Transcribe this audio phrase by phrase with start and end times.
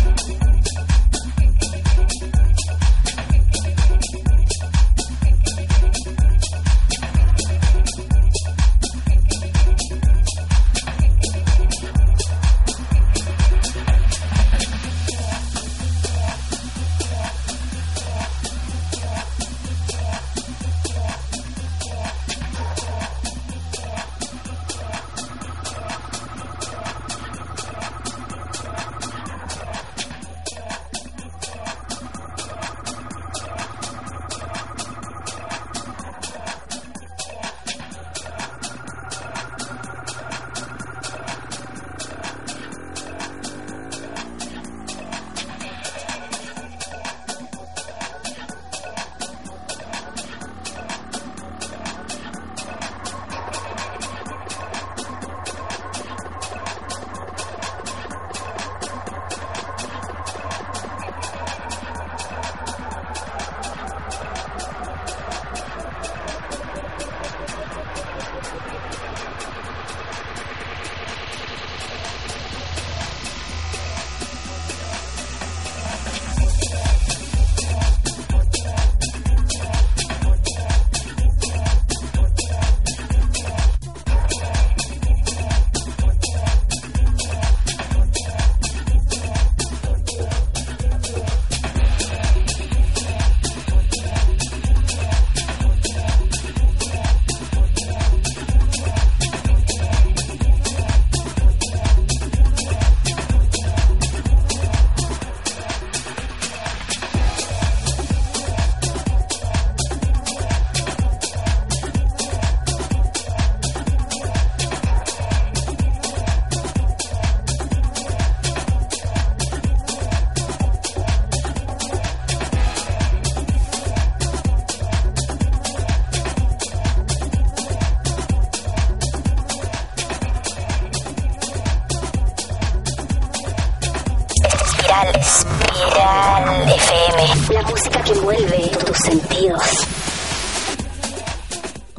[0.00, 0.47] Thank you.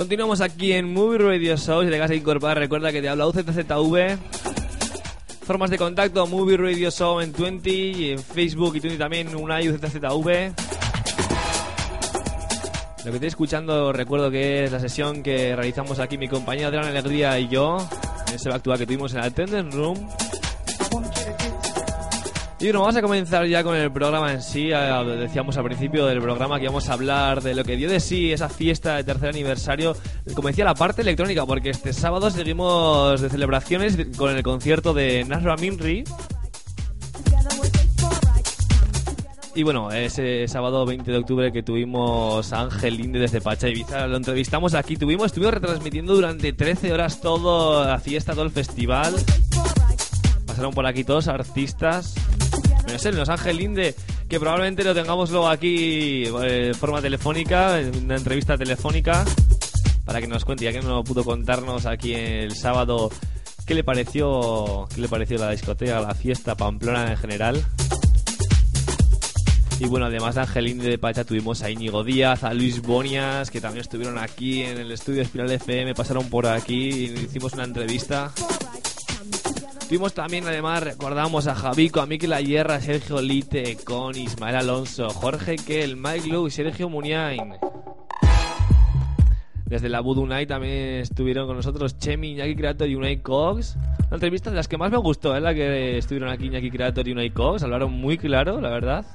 [0.09, 1.83] Continuamos aquí en Movie Radio Show.
[1.83, 4.17] Si te vas a incorporar, recuerda que te habla UZZV.
[5.43, 9.59] Formas de contacto: Movie Radio Show en 20 y en Facebook y 20 también una
[9.59, 10.51] UZZV.
[12.97, 16.87] Lo que estoy escuchando, recuerdo que es la sesión que realizamos aquí mi compañera Adriana
[16.87, 17.77] Alegría y yo.
[18.29, 20.09] En ese actual que tuvimos en el Attendance Room.
[22.61, 24.67] Y bueno, vamos a comenzar ya con el programa en sí.
[24.67, 28.33] Decíamos al principio del programa que íbamos a hablar de lo que dio de sí
[28.33, 29.95] esa fiesta de tercer aniversario.
[30.35, 35.23] Como decía, la parte electrónica, porque este sábado seguimos de celebraciones con el concierto de
[35.23, 36.03] Nasra Minri.
[39.55, 44.05] Y bueno, ese sábado 20 de octubre que tuvimos a Ángel Linde desde Pacha Ibiza,
[44.05, 44.97] lo entrevistamos aquí.
[44.97, 49.15] Tuvimos, estuvimos retransmitiendo durante 13 horas todo la fiesta, todo el festival.
[50.45, 52.15] Pasaron por aquí todos artistas
[52.89, 53.95] en Los Ángeles Linde,
[54.27, 59.23] que probablemente lo tengamos luego aquí eh, de forma telefónica, en una entrevista telefónica,
[60.05, 63.11] para que nos cuente, ya que no pudo contarnos aquí el sábado
[63.65, 67.63] qué le pareció, qué le pareció la discoteca, la fiesta, Pamplona en general.
[69.79, 73.61] Y bueno, además de Angelín de Pacha tuvimos a Íñigo Díaz, a Luis Bonias, que
[73.61, 78.33] también estuvieron aquí en el estudio Espiral FM, pasaron por aquí y hicimos una entrevista.
[79.89, 85.55] Tuvimos también, además, recordamos a Javico, a Miquel Ayerra, Sergio Lite, con Ismael Alonso, Jorge
[85.55, 87.55] Kell, Mike Lowe y Sergio Muniain.
[89.69, 93.75] Desde la Voodoo Night también estuvieron con nosotros Chemi, Iñaki Creator y Unai Cox.
[94.07, 95.41] Una entrevista de las que más me gustó, ¿eh?
[95.41, 97.61] la que estuvieron aquí Iñaki Creator y Unai Cox.
[97.61, 99.05] Hablaron muy claro, la verdad.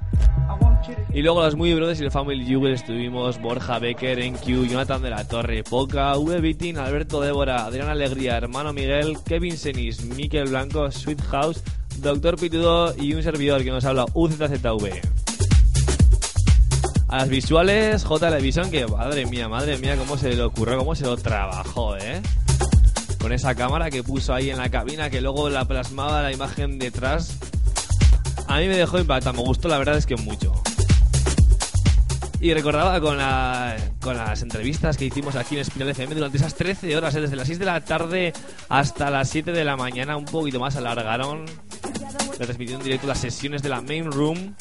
[1.12, 5.10] Y luego los Muy Brothers y el Family Jewel estuvimos Borja Becker, NQ, Jonathan de
[5.10, 6.74] la Torre, Poca, V.
[6.76, 11.62] Alberto Débora, Adrián Alegría, Hermano Miguel, Kevin Senis, Miquel Blanco, Sweet House,
[11.98, 15.33] Doctor Pitudo y un servidor que nos habla UZZV.
[17.08, 18.26] A las visuales, J.
[18.26, 22.20] Television, que madre mía, madre mía, cómo se le ocurrió, cómo se lo trabajó, eh.
[23.20, 26.78] Con esa cámara que puso ahí en la cabina que luego la plasmaba la imagen
[26.78, 27.38] detrás
[28.46, 30.52] a mí me dejó impactado, me gustó la verdad es que mucho.
[32.40, 33.16] Y recordaba con,
[34.00, 37.22] con las entrevistas que hicimos aquí en Espiral FM durante esas 13 horas, ¿eh?
[37.22, 38.34] desde las 6 de la tarde
[38.68, 41.46] hasta las 7 de la mañana, un poquito más alargaron.
[42.36, 44.54] Transmitiendo en directo las sesiones de la Main Room.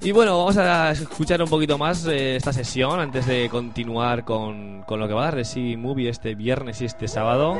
[0.00, 4.82] Y bueno, vamos a escuchar un poquito más eh, esta sesión antes de continuar con,
[4.82, 7.58] con, lo que va a dar de sí Movie este viernes y este sábado.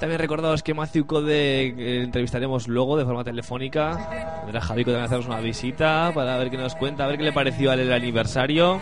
[0.00, 4.40] También recordaos que Matthew Code eh, entrevistaremos luego de forma telefónica.
[4.44, 7.24] Vendrá Javi que también hacemos una visita para ver qué nos cuenta, a ver qué
[7.24, 8.80] le pareció al aniversario.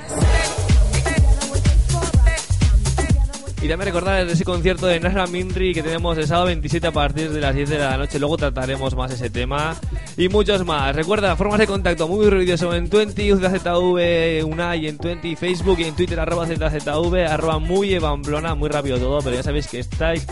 [3.66, 7.32] Y también recordar ese concierto de Nara Mindri que tenemos el sábado 27 a partir
[7.32, 8.20] de las 10 de la noche.
[8.20, 9.74] Luego trataremos más ese tema
[10.16, 10.94] y muchos más.
[10.94, 15.96] Recuerda, formas de contacto muy ruidoso en 20, ZZV, Unai en 20, Facebook y en
[15.96, 20.24] Twitter, arroba ZZV, arroba muy evamblona, muy rápido todo, pero ya sabéis que estáis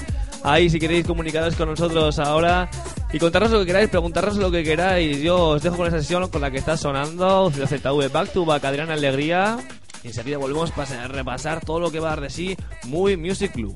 [0.44, 2.70] ahí si queréis comunicaros con nosotros ahora
[3.12, 5.20] y contarnos lo que queráis, preguntarnos lo que queráis.
[5.20, 8.64] Yo os dejo con esa sesión con la que está sonando ZZV Back to Back,
[8.64, 9.58] Adriana Alegría.
[10.05, 13.75] Y enseguida volvemos para repasar todo lo que va a dar de Muy Music Club.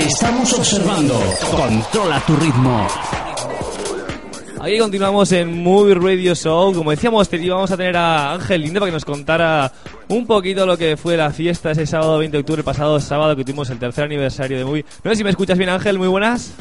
[0.00, 1.14] Estamos observando.
[1.50, 2.86] Controla tu ritmo.
[4.60, 6.74] Aquí continuamos en Movie Radio Show.
[6.74, 9.70] Como decíamos, íbamos a tener a Ángel Linde para que nos contara
[10.08, 13.36] un poquito lo que fue la fiesta ese sábado 20 de octubre, el pasado sábado
[13.36, 14.84] que tuvimos el tercer aniversario de Movie.
[15.04, 15.98] No sé si me escuchas bien, Ángel.
[15.98, 16.52] Muy buenas.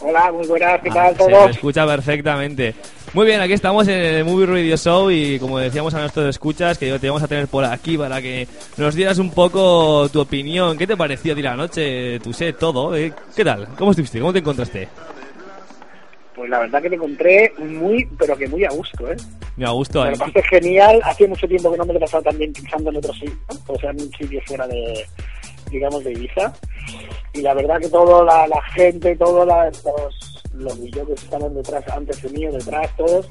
[0.00, 2.74] Hola, muy buenas, ¿qué tal ah, Se me escucha perfectamente.
[3.14, 6.76] Muy bien, aquí estamos en el Movie Radio Show y como decíamos a nuestros escuchas,
[6.76, 8.46] que te vamos a tener por aquí para que
[8.76, 10.76] nos dieras un poco tu opinión.
[10.76, 12.94] ¿Qué te pareció de la noche, tu set, todo?
[12.94, 13.12] ¿eh?
[13.34, 13.66] ¿Qué tal?
[13.78, 14.20] ¿Cómo estuviste?
[14.20, 14.88] ¿Cómo te encontraste?
[16.34, 19.16] Pues la verdad que me encontré muy, pero que muy a gusto, ¿eh?
[19.56, 20.12] Muy a gusto, ¿eh?
[20.34, 21.00] Me genial.
[21.02, 23.78] Hacía mucho tiempo que no me lo he pasado tan bien en otro sitio, o
[23.78, 25.06] sea, en un sitio fuera de,
[25.70, 26.52] digamos, de Ibiza.
[27.32, 32.22] Y la verdad que toda la, la gente, todos los los que estaban detrás, antes
[32.22, 33.28] de mío, detrás, todos.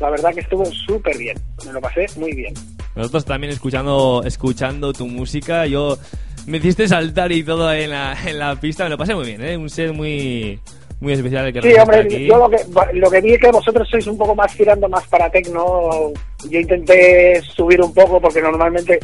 [0.00, 2.54] La verdad que estuvo súper bien, me lo pasé muy bien.
[2.94, 5.98] Nosotros también escuchando, escuchando tu música, yo
[6.46, 9.42] me hiciste saltar y todo en la, en la pista, me lo pasé muy bien,
[9.42, 9.56] ¿eh?
[9.56, 10.60] Un set muy,
[11.00, 12.58] muy especial el que Sí, hombre, yo lo que,
[12.94, 16.12] lo que vi es que vosotros sois un poco más tirando más para tecno.
[16.48, 18.98] Yo intenté subir un poco porque normalmente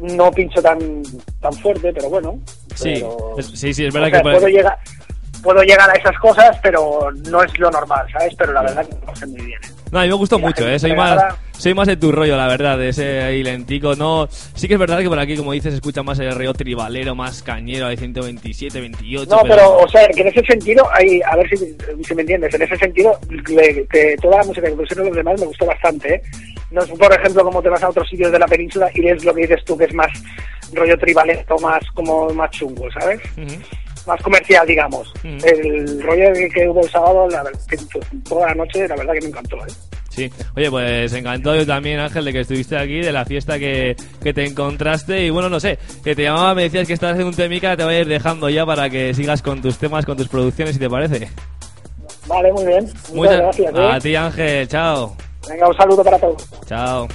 [0.00, 1.02] no pincho tan
[1.40, 2.38] tan fuerte, pero bueno.
[2.74, 3.04] Sí,
[3.54, 4.78] sí, sí, es verdad que puedo llegar
[5.42, 8.34] puedo llegar a esas cosas, pero no es lo normal, ¿sabes?
[8.36, 9.60] Pero la verdad que me muy bien.
[9.62, 9.68] ¿eh?
[9.90, 10.78] No, a mí me gustó mucho, ¿eh?
[10.78, 13.96] Soy más, soy más de tu rollo, la verdad, de ese ahí lentico.
[13.96, 16.52] No, sí que es verdad que por aquí, como dices, se escucha más el río
[16.54, 19.28] tribalero, más cañero, de 127, 28.
[19.28, 22.54] No, pero, o sea, que en ese sentido, hay, a ver si, si me entiendes,
[22.54, 26.22] en ese sentido, que toda la música que pusieron los demás me gustó bastante, ¿eh?
[26.70, 29.24] No es, por ejemplo, como te vas a otros sitios de la península y es
[29.24, 30.10] lo que dices tú, que es más
[30.72, 33.20] rollo tribalero, más como más chungo, ¿sabes?
[34.06, 35.12] Más comercial, digamos.
[35.22, 35.38] Mm.
[35.44, 37.76] El rollo que hubo el sábado, la que
[38.28, 39.56] toda la noche, la verdad que me encantó.
[39.58, 39.72] ¿eh?
[40.10, 43.96] Sí, oye, pues encantó yo también, Ángel, de que estuviste aquí, de la fiesta que,
[44.22, 45.24] que te encontraste.
[45.24, 47.84] Y bueno, no sé, que te llamaba, me decías que estás haciendo un temica, te
[47.84, 50.80] voy a ir dejando ya para que sigas con tus temas, con tus producciones, si
[50.80, 51.28] te parece.
[52.26, 52.92] Vale, muy bien.
[53.14, 53.74] Muchas, gracias.
[53.74, 53.90] ¿eh?
[53.92, 55.16] A ti, Ángel, chao.
[55.48, 56.48] Venga, un saludo para todos.
[56.66, 57.08] Chao.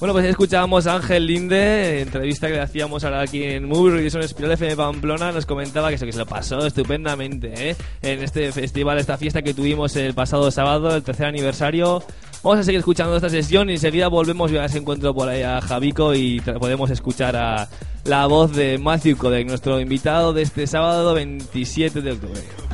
[0.00, 4.22] Bueno, pues escuchábamos a Ángel Linde, entrevista que le hacíamos ahora aquí en Movie Reason
[4.22, 7.76] Espiral FM Pamplona, nos comentaba que eso que se lo pasó estupendamente ¿eh?
[8.00, 12.02] en este festival, esta fiesta que tuvimos el pasado sábado, el tercer aniversario.
[12.42, 15.60] Vamos a seguir escuchando esta sesión y enseguida volvemos a ese encuentro por ahí a
[15.60, 17.68] Javico y podemos escuchar a
[18.04, 22.69] la voz de Matthew Codec, nuestro invitado de este sábado 27 de octubre.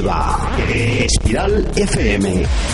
[0.00, 2.69] Espiral FM.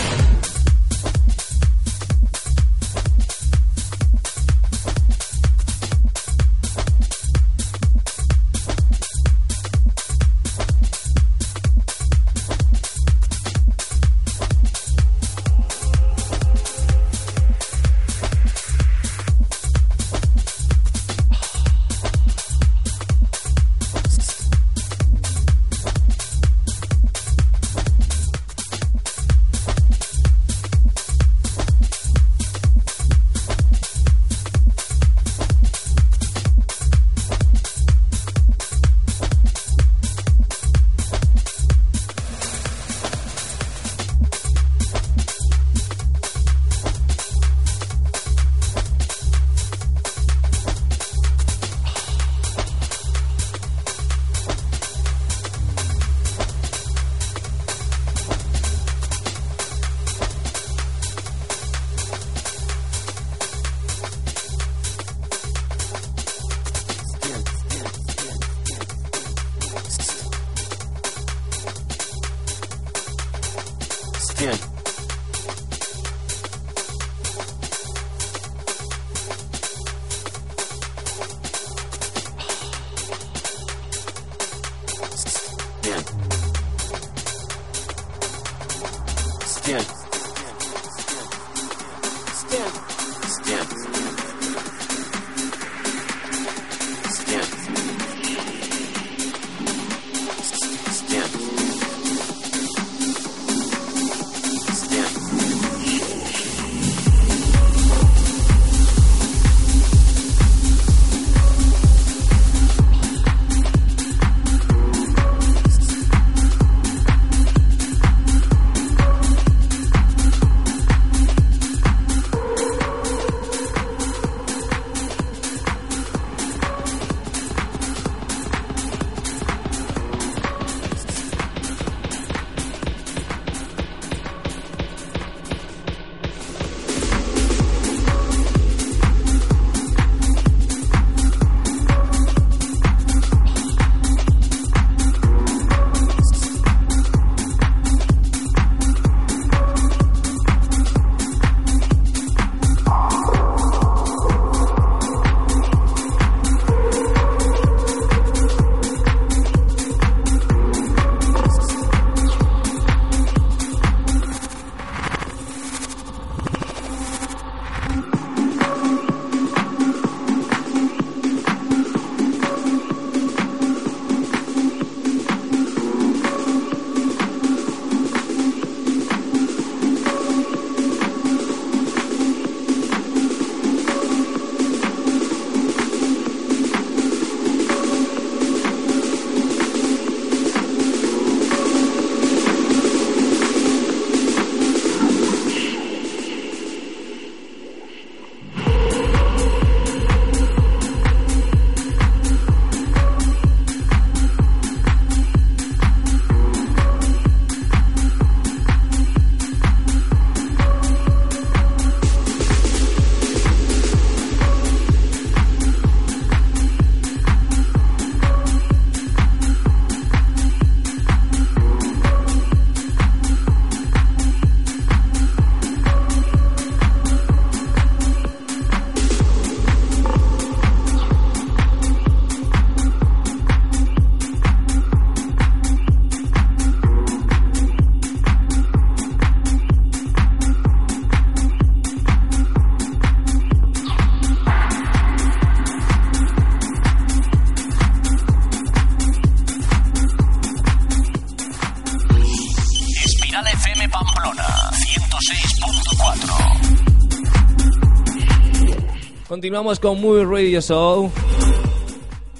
[259.47, 261.09] Continuamos con Muy Radio Show.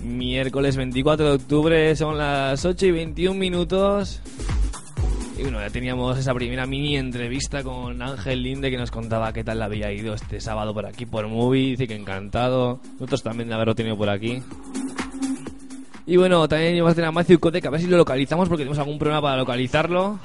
[0.01, 4.19] Miércoles 24 de octubre, son las 8 y 21 minutos.
[5.37, 9.45] Y bueno, ya teníamos esa primera mini entrevista con Ángel Linde que nos contaba qué
[9.45, 11.69] tal le había ido este sábado por aquí por Movie.
[11.69, 12.81] Dice que encantado.
[12.95, 14.43] Nosotros también de haberlo tenido por aquí.
[16.05, 18.63] Y bueno, también vamos a tener a Matthew Kotek, a ver si lo localizamos porque
[18.63, 20.19] tenemos algún problema para localizarlo.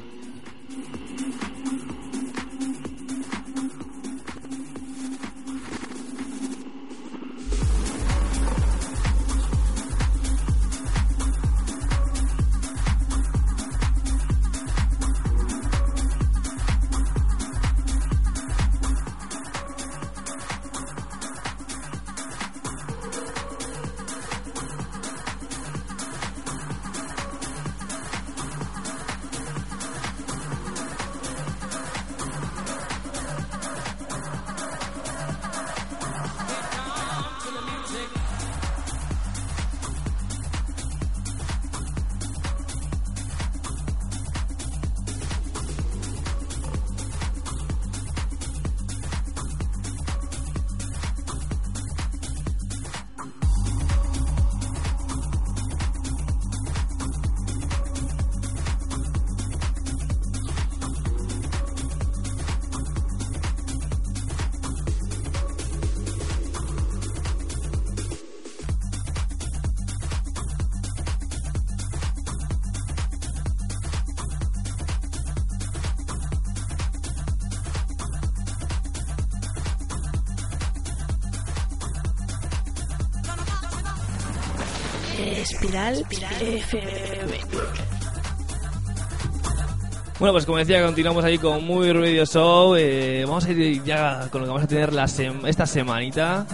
[90.23, 92.77] Bueno, pues como decía, continuamos ahí con Muy Radio Show.
[92.77, 96.47] Eh, vamos a ir ya con lo que vamos a tener la sem- esta semanita.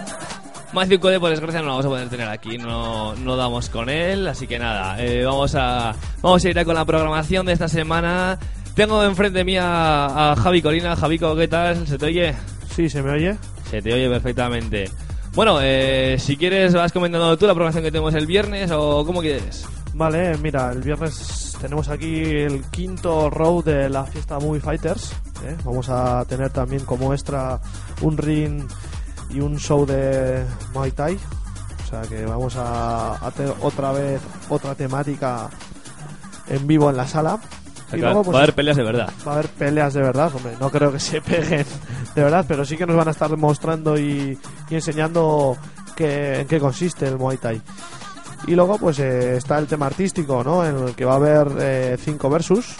[0.73, 3.89] Matthew Code, por desgracia, no lo vamos a poder tener aquí, no, no damos con
[3.89, 7.53] él, así que nada, eh, vamos, a, vamos a ir a con la programación de
[7.53, 8.39] esta semana.
[8.73, 9.61] Tengo enfrente mía
[10.31, 10.95] a Javi Colina.
[10.95, 11.85] Javico, ¿qué tal?
[11.85, 12.33] ¿Se te oye?
[12.75, 13.37] Sí, ¿se me oye?
[13.69, 14.89] Se te oye perfectamente.
[15.35, 19.21] Bueno, eh, si quieres vas comentando tú la programación que tenemos el viernes o cómo
[19.21, 19.67] quieres.
[19.99, 25.11] Vale, mira, el viernes tenemos aquí el quinto row de la fiesta Movie Fighters.
[25.45, 25.57] ¿eh?
[25.65, 27.59] Vamos a tener también como extra
[28.01, 28.63] un ring
[29.29, 31.15] y un show de Muay Thai.
[31.83, 35.49] O sea que vamos a, a tener otra vez otra temática
[36.47, 37.33] en vivo en la sala.
[37.35, 37.39] O
[37.89, 39.09] sea, que va- a haber peleas de verdad.
[39.27, 40.53] va a haber peleas de verdad, hombre.
[40.61, 41.65] No creo que se peguen
[42.15, 45.57] de verdad, pero sí que nos van a estar mostrando y, y enseñando
[45.97, 47.61] qué, en qué consiste el Muay Thai.
[48.47, 50.65] Y luego, pues eh, está el tema artístico, ¿no?
[50.65, 52.75] En el que va a haber eh, cinco versus,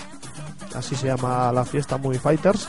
[0.75, 2.67] así se llama la fiesta Movie Fighters,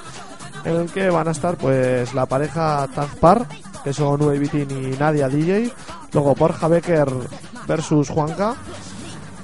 [0.64, 3.46] en el que van a estar, pues, la pareja Tazpar,
[3.82, 5.72] que son Nube Bitin y Nadia DJ,
[6.12, 7.08] luego Borja Becker
[7.66, 8.56] versus Juanca,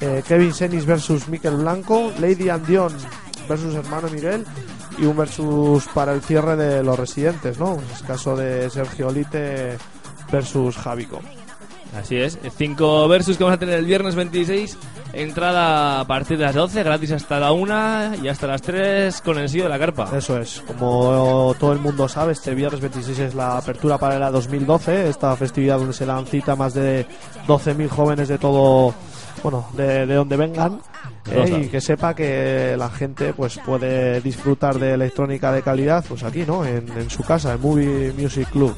[0.00, 2.92] eh, Kevin Senis versus Miquel Blanco, Lady Andion
[3.48, 4.44] versus hermano Miguel
[4.98, 7.78] y un versus para el cierre de los residentes, ¿no?
[7.94, 9.78] Es caso de Sergio Olite
[10.30, 11.20] versus Javico.
[11.96, 14.76] Así es, cinco versus que vamos a tener el viernes 26.
[15.12, 19.38] Entrada a partir de las 12, gratis hasta la 1 y hasta las 3 con
[19.38, 20.10] el sello de la carpa.
[20.14, 24.30] Eso es, como todo el mundo sabe, este viernes 26 es la apertura para la
[24.30, 27.06] 2012, esta festividad donde se dan cita más de
[27.46, 28.92] 12.000 jóvenes de todo,
[29.42, 30.80] bueno, de, de donde vengan,
[31.30, 36.24] eh, y que sepa que la gente pues puede disfrutar de electrónica de calidad, pues
[36.24, 36.64] aquí, ¿no?
[36.66, 38.76] En, en su casa, en Movie Music Club.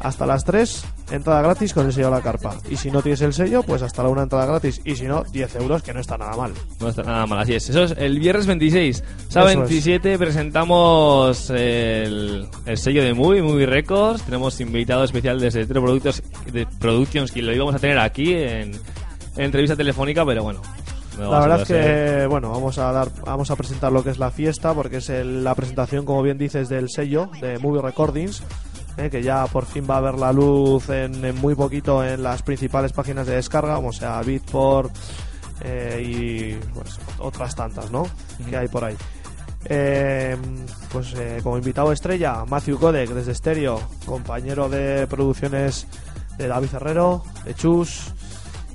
[0.00, 2.54] Hasta las 3, entrada gratis con el sello de la carpa.
[2.68, 4.80] Y si no tienes el sello, pues hasta la 1 entrada gratis.
[4.84, 6.52] Y si no, 10 euros, que no está nada mal.
[6.80, 7.68] No está nada mal, así es.
[7.70, 9.02] Eso es el viernes 26.
[9.28, 9.68] Sábado Eso es.
[9.70, 14.22] 27 presentamos el, el sello de Movie, Movie Records.
[14.22, 18.72] Tenemos invitado especial desde Tro Productos, de Productions que lo íbamos a tener aquí en,
[18.72, 20.60] en entrevista telefónica, pero bueno.
[21.18, 24.10] no La a verdad es que, bueno, vamos a dar, vamos a presentar lo que
[24.10, 27.80] es la fiesta, porque es el- la presentación, como bien dices, del sello de Movie
[27.82, 28.42] Recordings,
[28.96, 32.22] eh, que ya por fin va a ver la luz en, en muy poquito en
[32.22, 34.94] las principales páginas de descarga, como sea Beatport
[35.62, 38.06] eh, y pues, otras tantas, ¿no?
[38.48, 38.96] Que hay por ahí.
[39.68, 40.36] Eh,
[40.92, 45.86] pues eh, como invitado estrella, Matthew Codec desde Stereo, compañero de producciones
[46.38, 48.12] de David Herrero, de Chus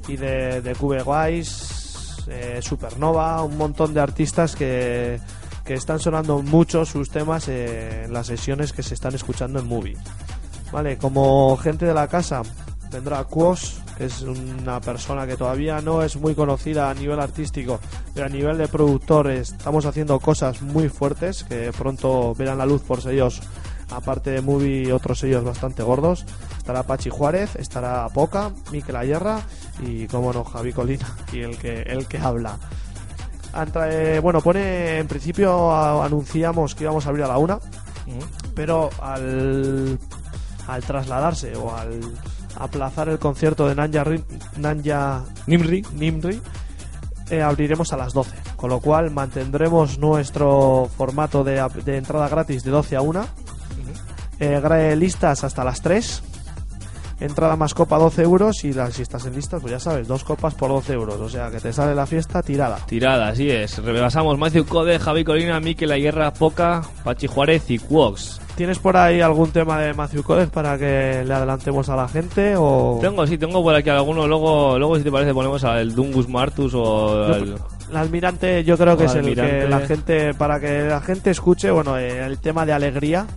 [0.07, 5.19] y de, de Cube Wise, eh, Supernova, un montón de artistas que,
[5.65, 9.97] que están sonando mucho sus temas en las sesiones que se están escuchando en Movie.
[10.71, 12.41] Vale, como gente de la casa
[12.91, 17.79] vendrá Quos, que es una persona que todavía no es muy conocida a nivel artístico,
[18.13, 22.81] pero a nivel de productor estamos haciendo cosas muy fuertes que pronto verán la luz
[22.81, 23.41] por sellos
[23.91, 26.25] aparte de Movie, otros sellos bastante gordos.
[26.57, 29.41] Estará Pachi Juárez, estará Poca, Miquel Ayerra
[29.85, 32.57] y, como no, Javi Colina, y el que, el que habla.
[34.21, 37.59] Bueno, pone, en principio a- anunciamos que íbamos a abrir a la una,
[38.55, 39.97] pero al,
[40.67, 41.99] al trasladarse o al
[42.59, 44.03] aplazar el concierto de Nanja,
[44.57, 45.83] Nanja Nimri.
[45.93, 46.41] Nimri,
[47.29, 48.35] eh, abriremos a las 12.
[48.55, 53.25] Con lo cual mantendremos nuestro formato de, de entrada gratis de 12 a 1.
[54.39, 56.23] Eh, listas hasta las 3.
[57.21, 60.23] Entrada más copa 12 euros y las, si estás en listas, pues ya sabes, dos
[60.23, 61.19] copas por 12 euros.
[61.21, 62.77] O sea que te sale la fiesta tirada.
[62.87, 63.77] Tirada, así es.
[63.77, 68.41] Repasamos Matthew Code, Javi Colina, Miquel Ayerra, Poca, Pachi Juárez y Quox.
[68.55, 72.55] ¿Tienes por ahí algún tema de Matthew Codes para que le adelantemos a la gente?
[72.57, 72.97] O...
[73.01, 74.27] Tengo, sí, tengo por aquí alguno.
[74.27, 77.55] Luego, luego si te parece, ponemos al Dungus Martus o Yo- al...
[77.91, 79.59] El almirante yo creo que es el almirante.
[79.59, 83.27] que la gente, para que la gente escuche, bueno, eh, el tema de alegría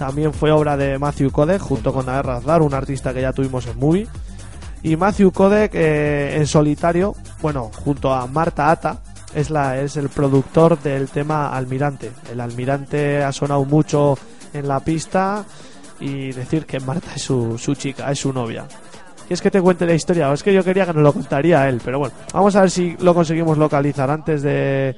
[0.00, 3.66] también fue obra de Matthew Codec junto con Naer Razdar, un artista que ya tuvimos
[3.66, 4.08] en Movie.
[4.82, 9.02] Y Matthew Codec eh, en solitario, bueno, junto a Marta Ata,
[9.34, 12.12] es, la, es el productor del tema Almirante.
[12.32, 14.16] El Almirante ha sonado mucho
[14.54, 15.44] en la pista
[16.00, 18.64] y decir que Marta es su, su chica, es su novia.
[19.18, 20.30] ¿Quieres que te cuente la historia?
[20.30, 22.70] O es que yo quería que nos lo contaría él, pero bueno, vamos a ver
[22.70, 24.96] si lo conseguimos localizar antes de,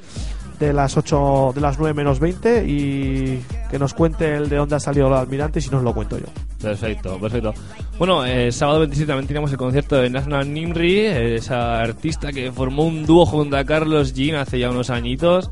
[0.58, 4.76] de las 8, de las 9 menos 20 y que nos cuente el de dónde
[4.76, 6.26] ha salido el almirante y si nos lo cuento yo.
[6.60, 7.52] Perfecto, perfecto.
[7.98, 12.52] Bueno, eh, sábado 27 también teníamos el concierto de National Nimri, eh, esa artista que
[12.52, 15.50] formó un dúo junto a Carlos Jean hace ya unos añitos.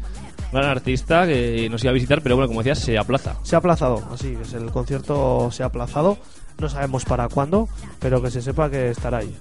[0.53, 3.37] Gran artista que nos iba a visitar, pero bueno, como decías, se aplaza.
[3.43, 6.19] Se ha aplazado, así es, el concierto se ha aplazado,
[6.59, 7.69] no sabemos para cuándo,
[8.01, 9.37] pero que se sepa que estará ahí.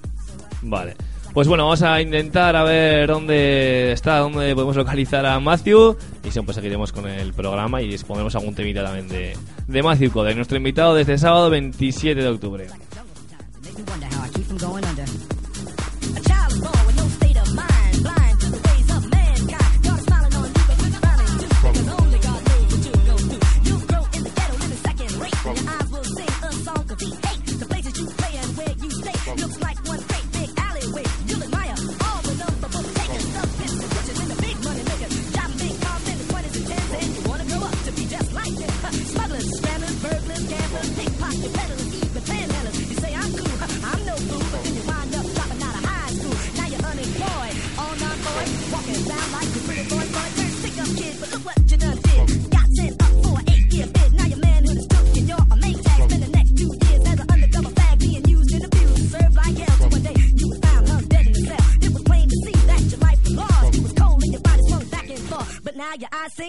[0.61, 0.95] Vale.
[1.33, 5.95] Pues bueno, vamos a intentar a ver dónde está, dónde podemos localizar a Matthew.
[6.23, 9.37] Y siempre seguiremos con el programa y pondremos algún temita también de,
[9.67, 12.67] de Matthew Code, nuestro invitado de este sábado 27 de octubre.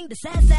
[0.08, 0.49] thing to.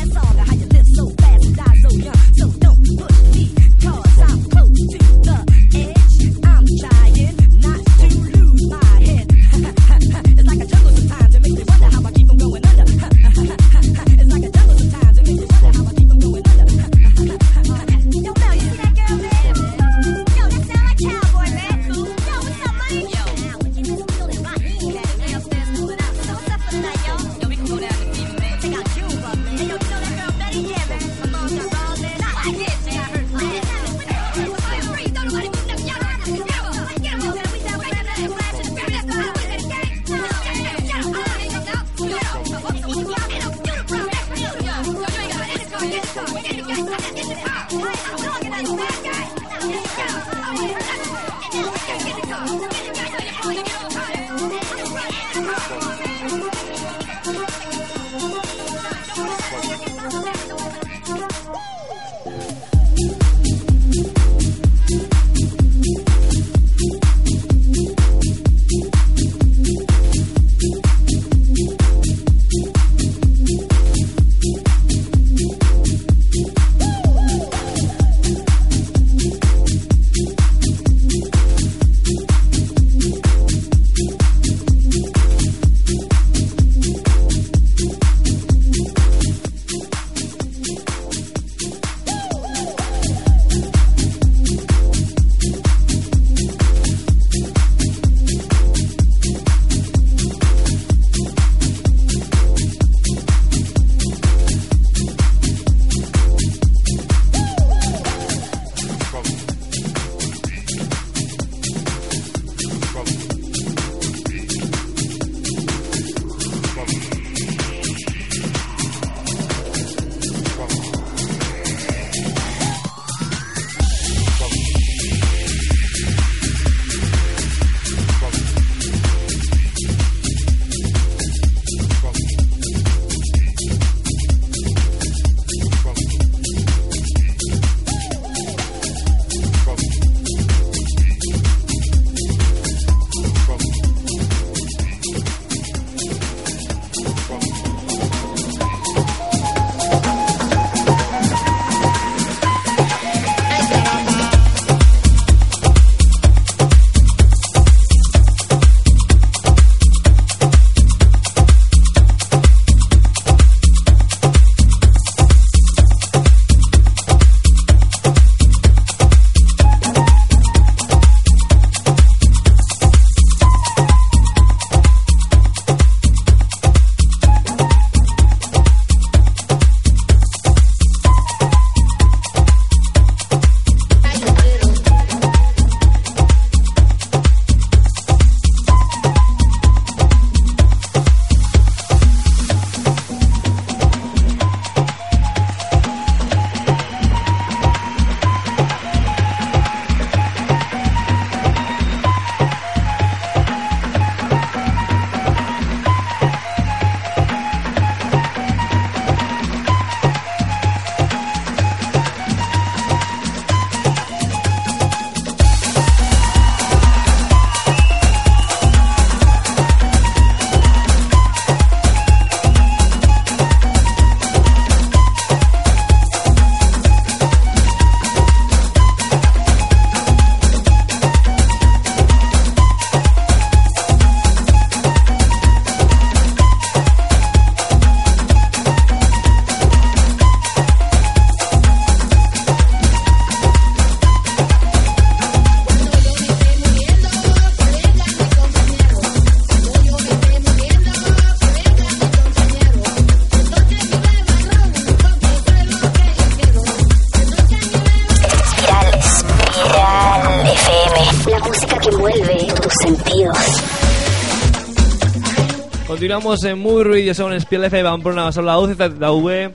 [266.22, 269.52] Continuamos en Muy Radio Son Spiel F, Pamplona, son la UZV.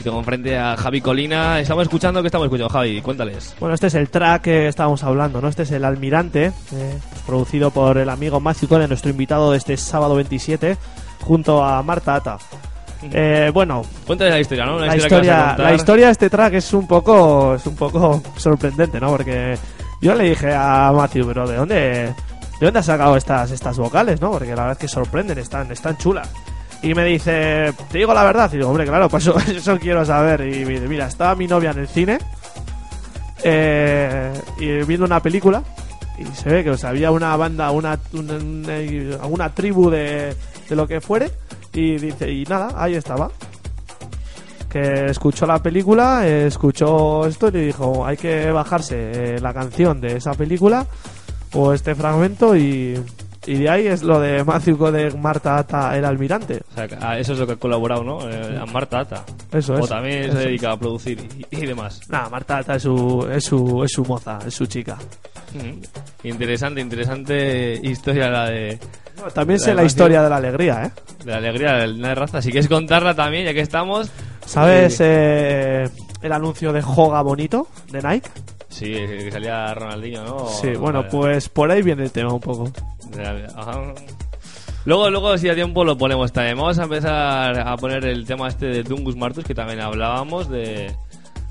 [0.00, 1.60] Y tengo enfrente a Javi Colina.
[1.60, 3.00] Estamos escuchando, ¿qué estamos escuchando, Javi?
[3.02, 3.54] Cuéntales.
[3.60, 5.46] Bueno, este es el track que estábamos hablando, ¿no?
[5.46, 9.76] Este es el Almirante, eh, producido por el amigo Matthew Cole, nuestro invitado de este
[9.76, 10.76] sábado 27,
[11.20, 12.38] junto a Marta Ata.
[13.12, 14.80] Eh, bueno, Cuéntales la historia, ¿no?
[14.80, 15.60] la que vas a historia, contar.
[15.60, 19.10] la historia de este track es un poco, es un poco sorprendente, ¿no?
[19.10, 19.56] Porque
[20.02, 22.14] yo le dije a Matthew, pero ¿de dónde,
[22.60, 24.30] de dónde has sacado estas, estas vocales, no?
[24.30, 26.28] Porque la verdad es que sorprenden, están, están chulas.
[26.82, 30.40] Y me dice, te digo la verdad, y digo, hombre, claro, pues eso, quiero saber.
[30.42, 32.18] Y mira, estaba mi novia en el cine
[33.42, 35.62] eh, y viendo una película
[36.18, 40.34] y se ve que o había una banda, una, una, tribu de,
[40.68, 41.30] de lo que fuere
[41.72, 43.30] y dice, y nada, ahí estaba.
[44.68, 50.00] Que escuchó la película, escuchó esto y le dijo, hay que bajarse eh, la canción
[50.00, 50.86] de esa película
[51.54, 52.98] o este fragmento y,
[53.46, 56.60] y de ahí es lo de Matthew de Marta Ata, el almirante.
[56.72, 58.28] O sea, a eso es lo que ha colaborado, ¿no?
[58.28, 59.24] Eh, a Marta Ata.
[59.52, 59.88] Eso O es.
[59.88, 61.18] también Eso se dedica a producir
[61.50, 62.00] y, y demás.
[62.08, 64.98] Nada, Marta Ata es su, es su, es su moza, es su chica.
[65.54, 65.80] Ujú.
[66.24, 68.78] Interesante, interesante historia la de,
[69.16, 69.86] No, también La sé de la Matthew.
[69.86, 70.90] historia de la alegría, ¿eh?
[71.24, 72.42] de la alegría de la raza.
[72.42, 74.10] Si quieres contarla también, ya que estamos.
[74.44, 75.04] ¿Sabes Sí.
[75.06, 75.88] eh,
[76.22, 78.28] el anuncio de Joga Bonito de Nike?
[78.68, 80.46] Sí, que salía Ronaldinho, ¿no?
[80.48, 81.10] Sí, bueno, Vale.
[81.10, 82.70] pues por ahí viene el tema un poco.
[83.56, 83.80] Ajá.
[84.84, 86.56] Luego, luego, si a tiempo lo ponemos también.
[86.56, 90.94] Vamos a empezar a poner el tema este de Dungus Martus, que también hablábamos de,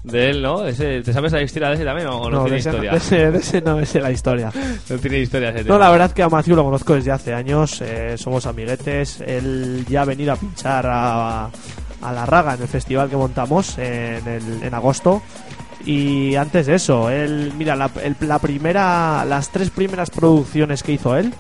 [0.03, 0.65] de él, ¿no?
[0.65, 2.91] Ese, ¿Te sabes la historia de ese también o no, de tiene ese, no- historia?
[2.91, 4.51] de ese- de ese no me sé la historia.
[4.89, 5.79] No tiene historia ese No, tema.
[5.79, 10.01] la verdad que a Matthew lo conozco desde hace años, eh, somos amiguetes, él ya
[10.03, 11.45] ha venido a pinchar a,
[12.01, 15.21] a La Raga en el festival que montamos en, el- en agosto.
[15.87, 20.91] Y antes de eso, él, mira, la, el- la primera, las tres primeras producciones que
[20.91, 21.33] hizo él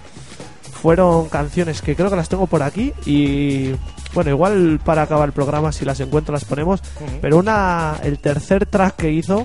[0.81, 3.71] fueron canciones que creo que las tengo por aquí y
[4.13, 6.81] bueno, igual para acabar el programa si las encuentro las ponemos,
[7.21, 9.43] pero una el tercer track que hizo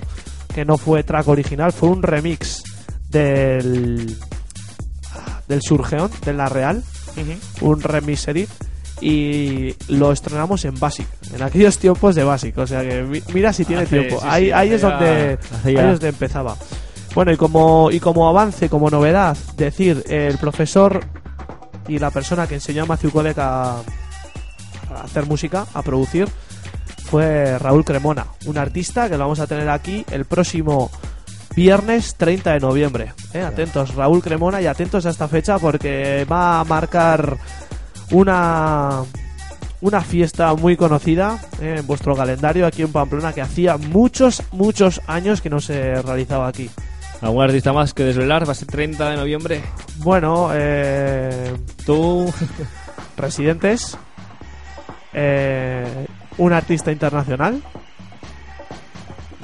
[0.53, 2.63] que no fue track original, fue un remix
[3.09, 4.15] del
[5.47, 6.81] del Surgeon, de la Real,
[7.61, 8.49] un remix edit
[9.03, 13.51] y lo estrenamos en Basic, en aquellos tiempos de Basic, o sea que mi- mira
[13.53, 14.19] si tiene Hace- tiempo.
[14.21, 16.55] sí, ahí sí, ahí es ya- donde ahí es donde empezaba.
[17.13, 21.01] Bueno, y como y como avance, como novedad, decir, el profesor
[21.87, 23.81] y la persona que enseñó a Matthew Codec a, a
[25.03, 26.27] hacer música, a producir,
[27.05, 30.89] fue Raúl Cremona, un artista que lo vamos a tener aquí el próximo
[31.55, 33.13] viernes 30 de noviembre.
[33.33, 33.41] ¿eh?
[33.43, 37.37] Atentos, Raúl Cremona, y atentos a esta fecha porque va a marcar
[38.11, 39.03] una
[39.81, 41.75] una fiesta muy conocida ¿eh?
[41.79, 46.47] en vuestro calendario aquí en Pamplona que hacía muchos, muchos años que no se realizaba
[46.47, 46.69] aquí.
[47.19, 48.47] ¿Algún artista más que desvelar?
[48.47, 49.61] Va a ser 30 de noviembre.
[49.97, 51.53] Bueno, eh,
[51.85, 52.33] Tú.
[53.17, 53.97] residentes,
[55.13, 56.05] eh,
[56.37, 57.61] un artista internacional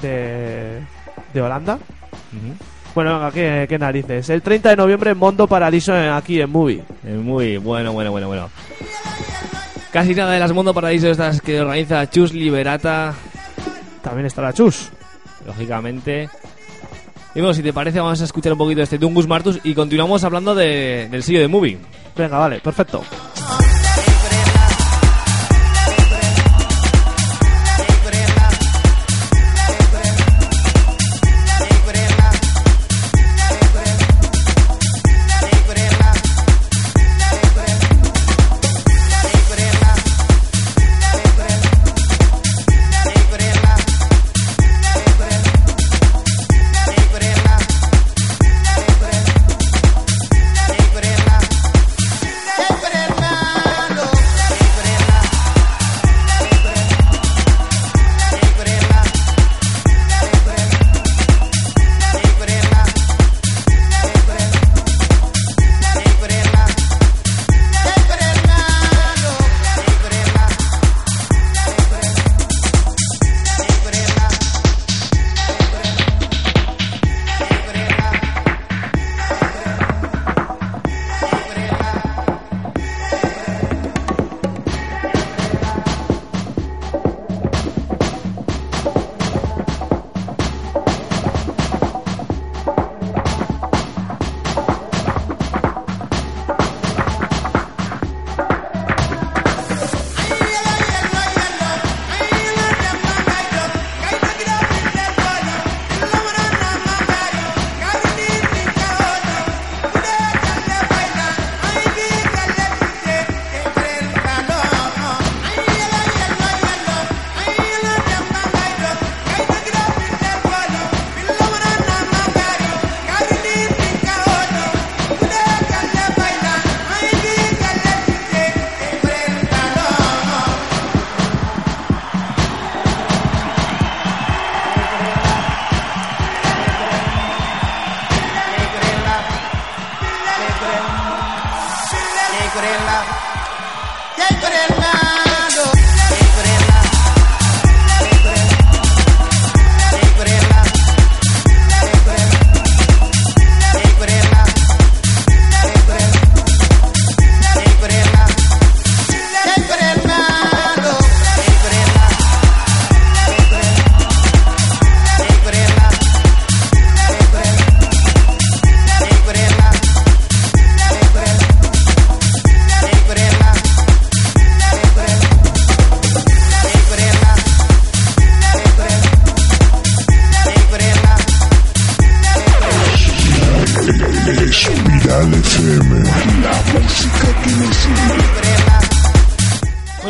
[0.02, 0.82] de,
[1.34, 1.80] de Holanda.
[2.99, 4.29] Bueno, venga, ¿qué, qué narices.
[4.29, 6.83] El 30 de noviembre en Mondo Paradiso eh, aquí en Movie.
[7.05, 8.49] Eh, Muy bueno, bueno, bueno, bueno.
[9.89, 13.13] Casi nada de las Mundo Paradiso estas que organiza Chus Liberata,
[14.01, 14.89] También estará Chus.
[15.45, 16.29] lógicamente.
[17.35, 19.73] Y bueno, si te parece, vamos a escuchar un poquito de este Dungus Martus y
[19.73, 21.77] continuamos hablando de- del sello de Movie.
[22.17, 23.01] Venga, vale, perfecto.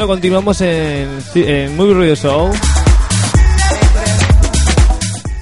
[0.10, 2.52] Continuamos en, en Movie Radio Show.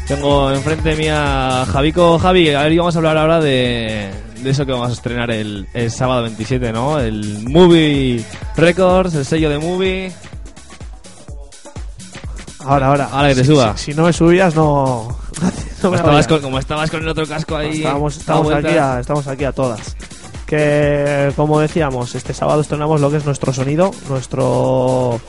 [0.09, 2.19] Tengo enfrente mía a Javico.
[2.19, 4.11] Javi, a ver, vamos a hablar ahora de,
[4.41, 6.99] de eso que vamos a estrenar el, el sábado 27, ¿no?
[6.99, 8.21] El Movie
[8.57, 10.11] Records, el sello de Movie.
[12.59, 13.07] Ahora, ahora.
[13.09, 13.77] Ahora que te Si- suba.
[13.77, 15.17] Si, si no me subías, no.
[15.89, 17.85] me estabas, con, como estabas con el otro casco ahí.
[18.57, 19.95] Aquí a, estamos aquí a todas.
[20.47, 25.19] Que, como decíamos, este sábado estrenamos lo que es nuestro sonido, nuestro,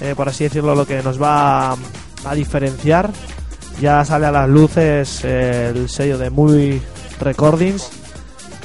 [0.00, 1.76] eh, por así decirlo, lo que nos va a,
[2.26, 3.10] a diferenciar.
[3.80, 6.80] Ya sale a las luces eh, el sello de Movie
[7.20, 7.90] Recordings.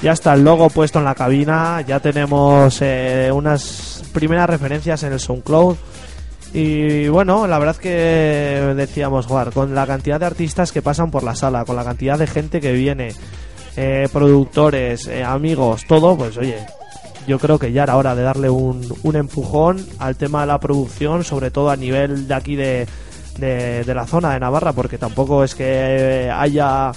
[0.02, 1.82] Ya está el logo puesto en la cabina.
[1.82, 5.78] Ya tenemos eh, unas primeras referencias en el SoundCloud.
[6.54, 11.24] Y bueno, la verdad que decíamos, jugar con la cantidad de artistas que pasan por
[11.24, 13.14] la sala, con la cantidad de gente que viene,
[13.82, 16.58] eh, productores, eh, amigos, todo, pues oye,
[17.26, 20.60] yo creo que ya era hora de darle un, un empujón al tema de la
[20.60, 22.86] producción, sobre todo a nivel de aquí de,
[23.38, 26.92] de, la zona de Navarra, porque tampoco es que haya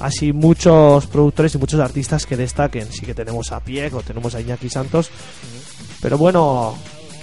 [0.00, 2.90] así muchos productores y muchos artistas que destaquen.
[2.90, 5.10] Sí que tenemos a Pieck o tenemos a Iñaki Santos,
[6.00, 6.74] pero bueno,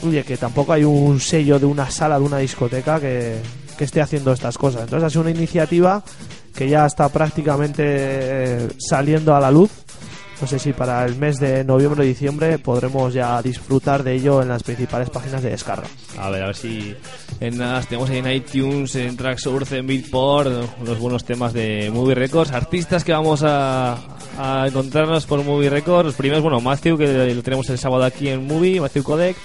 [0.05, 3.37] oye, que tampoco hay un sello de una sala, de una discoteca que,
[3.75, 4.83] que esté haciendo estas cosas.
[4.83, 6.03] Entonces ha sido una iniciativa
[6.55, 9.71] que ya está prácticamente eh, saliendo a la luz.
[10.41, 14.41] No sé si para el mes de noviembre o diciembre podremos ya disfrutar de ello
[14.41, 15.87] en las principales páginas de descarga.
[16.17, 16.95] A ver, a ver si
[17.41, 20.49] en nada, tenemos ahí en iTunes, en Tracksource, en Beatport,
[20.85, 23.97] los buenos temas de Movie Records, artistas que vamos a,
[24.37, 26.05] a encontrarnos por Movie Records.
[26.05, 29.35] Los primeros, bueno, Matthew, que lo tenemos el sábado aquí en Movie, Matthew Codec.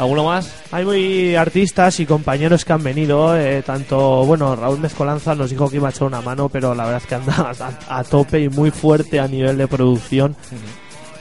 [0.00, 0.50] ¿Alguno más?
[0.72, 5.68] Hay muy artistas y compañeros que han venido, eh, tanto, bueno, Raúl Mezcolanza nos dijo
[5.68, 7.52] que iba a echar una mano, pero la verdad es que anda
[7.88, 10.34] a, a tope y muy fuerte a nivel de producción.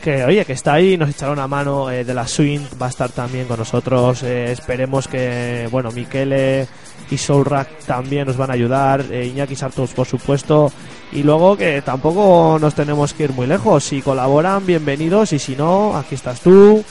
[0.01, 2.89] Que oye, que está ahí, nos echará una mano eh, de la Swing, va a
[2.89, 4.23] estar también con nosotros.
[4.23, 6.65] eh, esperemos que, bueno, Miquele
[7.11, 10.71] y Soulrack también nos van a ayudar, eh, Iñaki Sartos, por supuesto.
[11.11, 13.84] Y luego que tampoco nos tenemos que ir muy lejos.
[13.84, 16.82] Si colaboran, bienvenidos, y si no, aquí estás tú,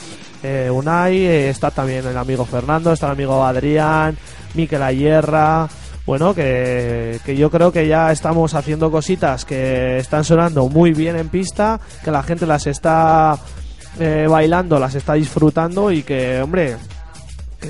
[0.43, 4.17] eh, Unai, eh, está también el amigo Fernando, está el amigo Adrián,
[4.53, 5.67] Miquel Ayerra.
[6.05, 11.15] Bueno, que, que yo creo que ya estamos haciendo cositas que están sonando muy bien
[11.15, 13.37] en pista, que la gente las está
[13.99, 16.77] eh, bailando, las está disfrutando y que, hombre,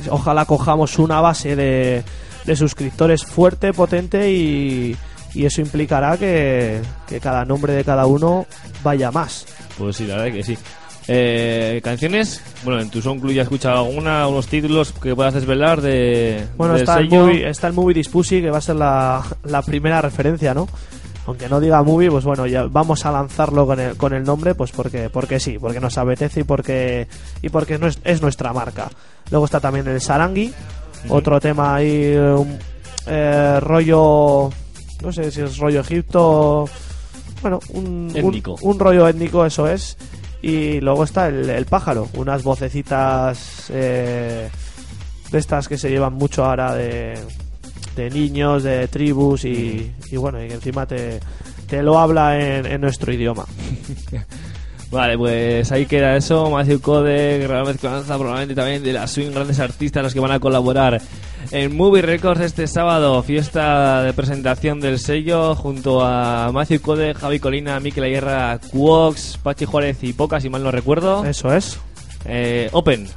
[0.10, 2.04] ojalá cojamos una base de,
[2.46, 4.96] de suscriptores fuerte, potente y,
[5.34, 8.46] y eso implicará que, que cada nombre de cada uno
[8.84, 9.48] vaya más.
[9.78, 10.58] Pues sí, la verdad que sí.
[11.12, 12.40] Eh, ¿Canciones?
[12.64, 16.46] Bueno, en tu SoundCloud ya he escuchado alguna, unos títulos que puedas desvelar de.
[16.56, 19.62] Bueno, del está el, movie, está el movie Dispussy, que va a ser la, la
[19.64, 20.68] primera referencia, ¿no?
[21.26, 24.54] Aunque no diga movie, pues bueno, ya vamos a lanzarlo con el, con el nombre,
[24.54, 27.08] pues porque, porque sí, porque nos apetece y porque,
[27.42, 28.88] y porque es, nues- es nuestra marca.
[29.32, 30.54] Luego está también el Sarangi,
[31.10, 32.58] otro tema ahí, un,
[33.08, 34.50] eh, rollo,
[35.04, 36.70] no sé si es rollo Egipto,
[37.42, 38.12] bueno, un,
[38.62, 39.98] un rollo étnico, eso es.
[40.42, 44.50] Y luego está el, pájaro, unas vocecitas eh,
[45.32, 47.20] de estas que se llevan mucho ahora de,
[47.96, 51.20] de niños, de tribus y, bueno, y encima te,
[51.68, 53.46] te lo habla en, nuestro idioma.
[54.92, 56.50] Vale, pues ahí queda eso.
[56.50, 60.40] Matthew Codec, Raúl Mezcolanza, probablemente también de la Swing, grandes artistas los que van a
[60.40, 61.00] colaborar
[61.52, 63.22] en Movie Records este sábado.
[63.24, 69.66] Fiesta de presentación del sello junto a Matthew Codec, Javi Colina, Miquel Ayerra, Quox, Pachi
[69.66, 71.26] Juárez y Poca, si mal no recuerdo.
[71.26, 71.80] Eso es.
[72.26, 73.08] Eh, Open,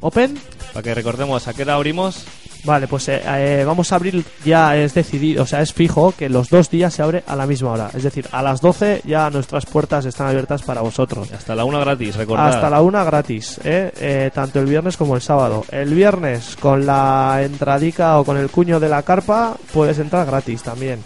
[0.00, 0.38] Open.
[0.72, 2.24] para que recordemos a qué hora abrimos.
[2.66, 6.28] Vale, pues eh, eh, vamos a abrir, ya es decidido, o sea, es fijo que
[6.28, 7.90] los dos días se abre a la misma hora.
[7.94, 11.30] Es decir, a las 12 ya nuestras puertas están abiertas para vosotros.
[11.30, 12.48] Hasta la una gratis, recordad.
[12.48, 13.92] Hasta la una gratis, ¿eh?
[14.00, 15.64] Eh, tanto el viernes como el sábado.
[15.70, 20.64] El viernes con la entradica o con el cuño de la carpa puedes entrar gratis
[20.64, 20.98] también.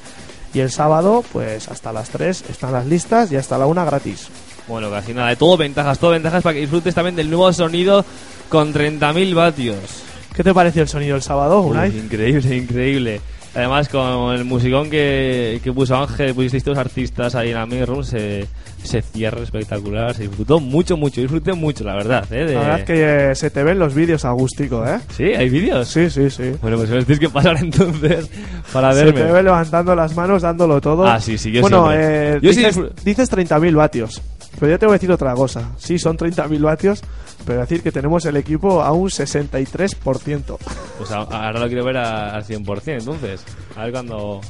[0.55, 4.29] Y el sábado, pues hasta las 3 están las listas y hasta la una gratis.
[4.67, 8.03] Bueno, casi nada, de todo ventajas, todo ventajas para que disfrutes también del nuevo sonido
[8.49, 10.10] con 30.000 vatios.
[10.35, 11.97] ¿Qué te pareció el sonido el sábado, Unai?
[11.97, 13.21] increíble, increíble.
[13.53, 17.85] Además, con el musicón que, que puso Ángel, pusisteis todos artistas ahí en la Main
[17.85, 18.47] Room, se,
[18.85, 22.25] ese cierre espectacular, se disfrutó mucho, mucho, disfruté mucho, la verdad.
[22.33, 22.45] ¿eh?
[22.45, 25.01] De- La verdad es que eh, se te ven los vídeos agústico, ¿eh?
[25.17, 25.89] Sí, hay vídeos.
[25.89, 26.53] Sí, sí, sí.
[26.63, 28.31] Bueno, pues los tenéis que pasar entonces
[28.73, 29.21] para Se verme.
[29.21, 31.05] te ve levantando las manos, dándolo todo.
[31.05, 32.31] Ah, sí, sí, yo Bueno, siempre.
[32.35, 34.23] eh, Yo sí dices, disfr- dices 30.000 vatios.
[34.59, 35.71] Pero yo te voy a decir otra cosa.
[35.79, 37.03] Sí, son 30.000 vatios,
[37.47, 40.59] pero decir que tenemos el equipo a un 63%.
[40.99, 43.43] Pues a- ahora lo quiero ver a- al 100%, entonces.
[43.77, 44.41] A ver cuando,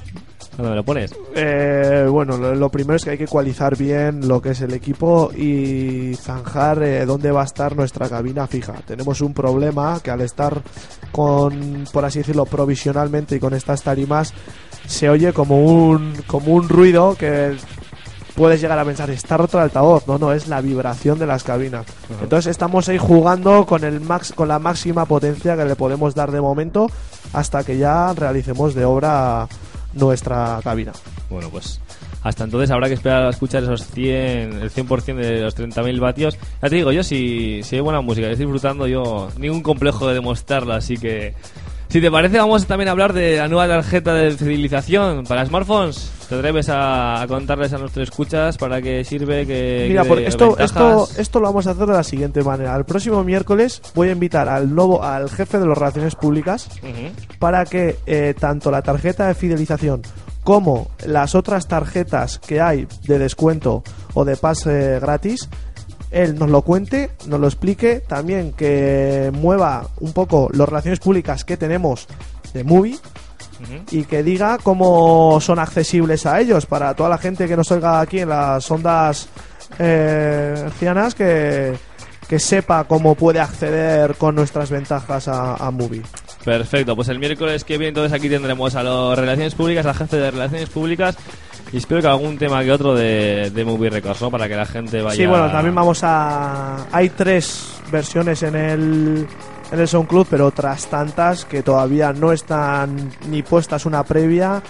[0.57, 1.13] cuando me lo pones.
[1.37, 4.73] Eh, bueno, lo, lo primero es que hay que ecualizar bien lo que es el
[4.75, 8.75] equipo y zanjar eh, dónde va a estar nuestra cabina fija.
[8.87, 10.61] Tenemos un problema que al estar
[11.13, 14.33] con, por así decirlo, provisionalmente y con estas tarimas,
[14.87, 17.55] se oye como un, como un ruido que
[18.41, 20.07] puedes llegar a pensar, está roto el altavoz.
[20.07, 21.85] No, no, es la vibración de las cabinas.
[22.23, 26.31] Entonces estamos ahí jugando con, el max, con la máxima potencia que le podemos dar
[26.31, 26.91] de momento
[27.35, 29.47] hasta que ya realicemos de obra
[29.93, 30.93] nuestra cabina.
[31.29, 31.83] Bueno, pues
[32.23, 36.39] hasta entonces habrá que esperar a escuchar esos 100, el 100% de los 30.000 vatios.
[36.63, 40.15] Ya te digo, yo si, si hay buena música, estoy disfrutando, yo ningún complejo de
[40.15, 41.35] demostrarlo, así que...
[41.91, 46.13] Si te parece, vamos también a hablar de la nueva tarjeta de fidelización para smartphones.
[46.29, 49.45] ¿Te atreves a, a contarles a nuestros escuchas para qué sirve?
[49.45, 50.71] Que, Mira, que por esto, ventajas?
[50.71, 52.77] esto, esto lo vamos a hacer de la siguiente manera.
[52.77, 56.69] El próximo miércoles voy a invitar al nuevo, al jefe de las relaciones públicas
[57.41, 60.03] para que eh, tanto la tarjeta de fidelización
[60.45, 63.83] como las otras tarjetas que hay de descuento
[64.15, 65.49] o de pase gratis,
[66.11, 71.45] él nos lo cuente, nos lo explique, también que mueva un poco las relaciones públicas
[71.45, 72.07] que tenemos
[72.53, 72.99] de Movie
[73.91, 76.67] y que diga cómo son accesibles a ellos.
[76.67, 79.29] Para toda la gente que nos oiga aquí en las ondas
[79.79, 81.77] eh, hercianas que,
[82.31, 86.03] que sepa cómo puede acceder con nuestras ventajas a, a Movie.
[86.45, 90.17] Perfecto, pues el miércoles que viene entonces aquí tendremos a las relaciones públicas, al jefe
[90.17, 91.17] de relaciones públicas
[91.73, 94.31] y espero que algún tema que otro de, de Movie Records, ¿no?
[94.31, 95.17] Para que la gente vaya...
[95.17, 96.87] Sí, bueno, también vamos a...
[96.93, 99.27] Hay tres versiones en el,
[99.73, 104.63] en el SoundCloud, pero otras tantas que todavía no están ni puestas una previa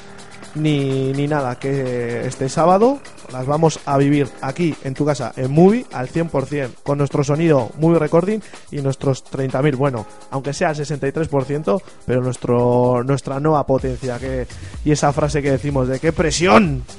[0.55, 1.59] ni, ni nada.
[1.59, 3.01] Que este sábado
[3.33, 7.71] las vamos a vivir aquí en tu casa, en Movie, al 100%, con nuestro sonido
[7.79, 9.77] Movie Recording y nuestros 30.000.
[9.77, 14.19] Bueno, aunque sea el 63%, pero nuestro, nuestra nueva potencia.
[14.19, 14.47] Que,
[14.85, 16.83] y esa frase que decimos de qué presión.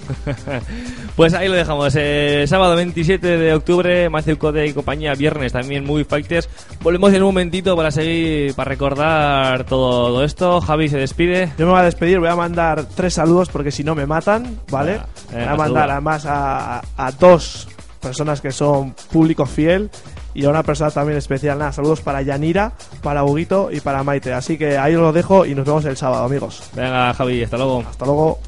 [1.16, 1.94] Pues ahí lo dejamos.
[1.98, 5.14] Eh, sábado 27 de octubre, Matthew Code y compañía.
[5.14, 6.50] Viernes también Movie Fighters.
[6.82, 10.62] Volvemos en un momentito para seguir, para recordar todo esto.
[10.62, 11.52] Javi se despide.
[11.58, 14.58] Yo me voy a despedir, voy a mandar tres saludos porque si no me matan,
[14.72, 15.02] ¿vale?
[15.32, 15.84] Voy a mandar saluda.
[15.92, 17.68] además a, a- a dos
[18.02, 19.90] personas que son público fiel
[20.34, 21.60] y a una persona también especial.
[21.60, 22.72] Nada, saludos para Yanira,
[23.04, 24.34] para Huguito y para Maite.
[24.34, 26.64] Así que ahí os lo dejo y nos vemos el sábado, amigos.
[26.74, 27.84] Venga, Javi, hasta luego.
[27.88, 28.40] Hasta luego.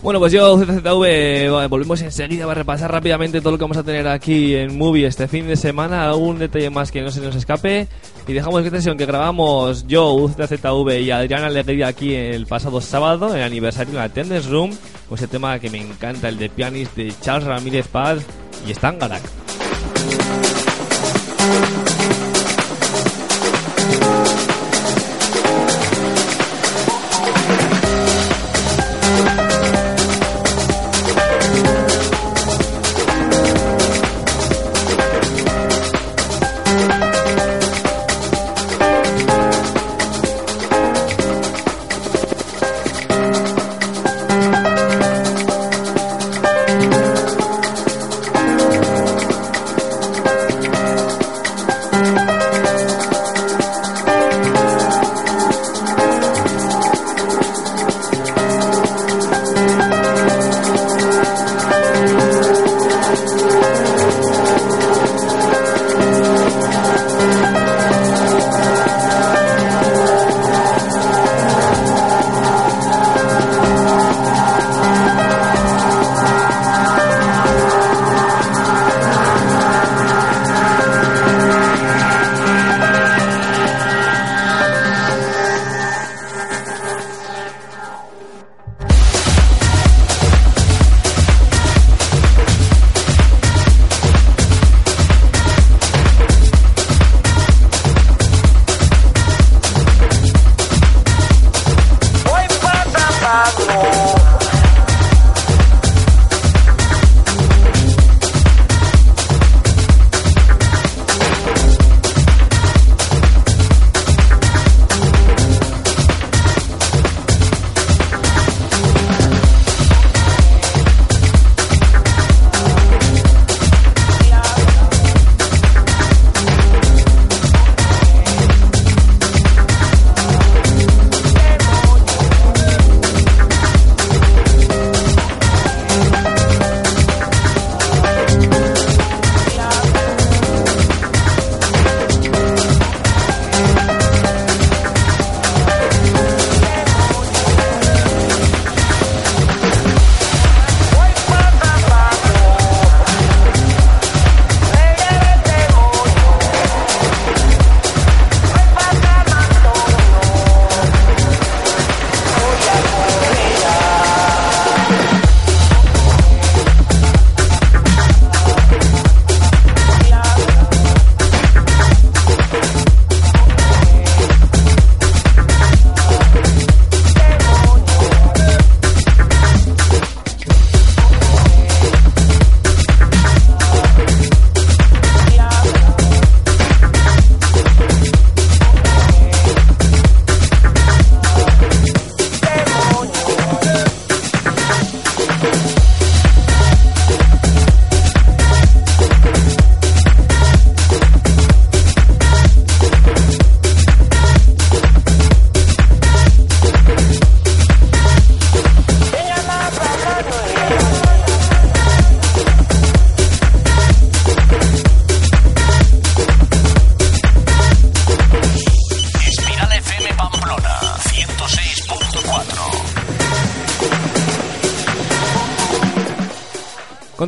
[0.00, 4.06] Bueno, pues yo, ZZV, volvemos enseguida para repasar rápidamente todo lo que vamos a tener
[4.06, 6.08] aquí en Movie este fin de semana.
[6.08, 7.88] Algún detalle más que no se nos escape.
[8.26, 13.30] Y dejamos esta sesión que grabamos yo, ZZV y Adriana Alegría aquí el pasado sábado,
[13.30, 14.70] en el aniversario en la Attendance Room.
[15.08, 18.20] Pues el tema que me encanta, el de pianist de Charles Ramírez Paz
[18.66, 19.22] y Stan Garak.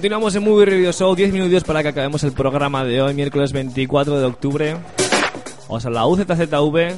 [0.00, 3.52] Continuamos en Movie Review Show, 10 minutos para que acabemos el programa de hoy, miércoles
[3.52, 4.76] 24 de octubre.
[5.68, 6.94] Vamos a la UZZV.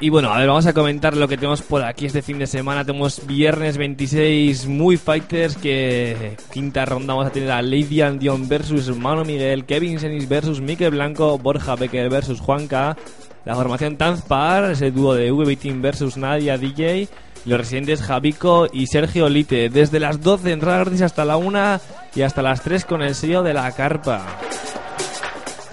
[0.00, 2.48] Y bueno, a ver, vamos a comentar lo que tenemos por aquí este fin de
[2.48, 2.84] semana.
[2.84, 8.88] Tenemos viernes 26 muy fighters, que quinta ronda vamos a tener a Lady Andion versus
[8.96, 12.96] Mano Miguel, Kevin Senis versus Mike Blanco, Borja Becker versus Juanca,
[13.44, 17.08] la formación Tanzpar, ese dúo de VB Team versus Nadia DJ,
[17.48, 19.70] los residentes Javico y Sergio Lite.
[19.70, 21.80] Desde las 12 entrada gratis hasta la 1
[22.14, 24.24] y hasta las 3 con el sello de la carpa.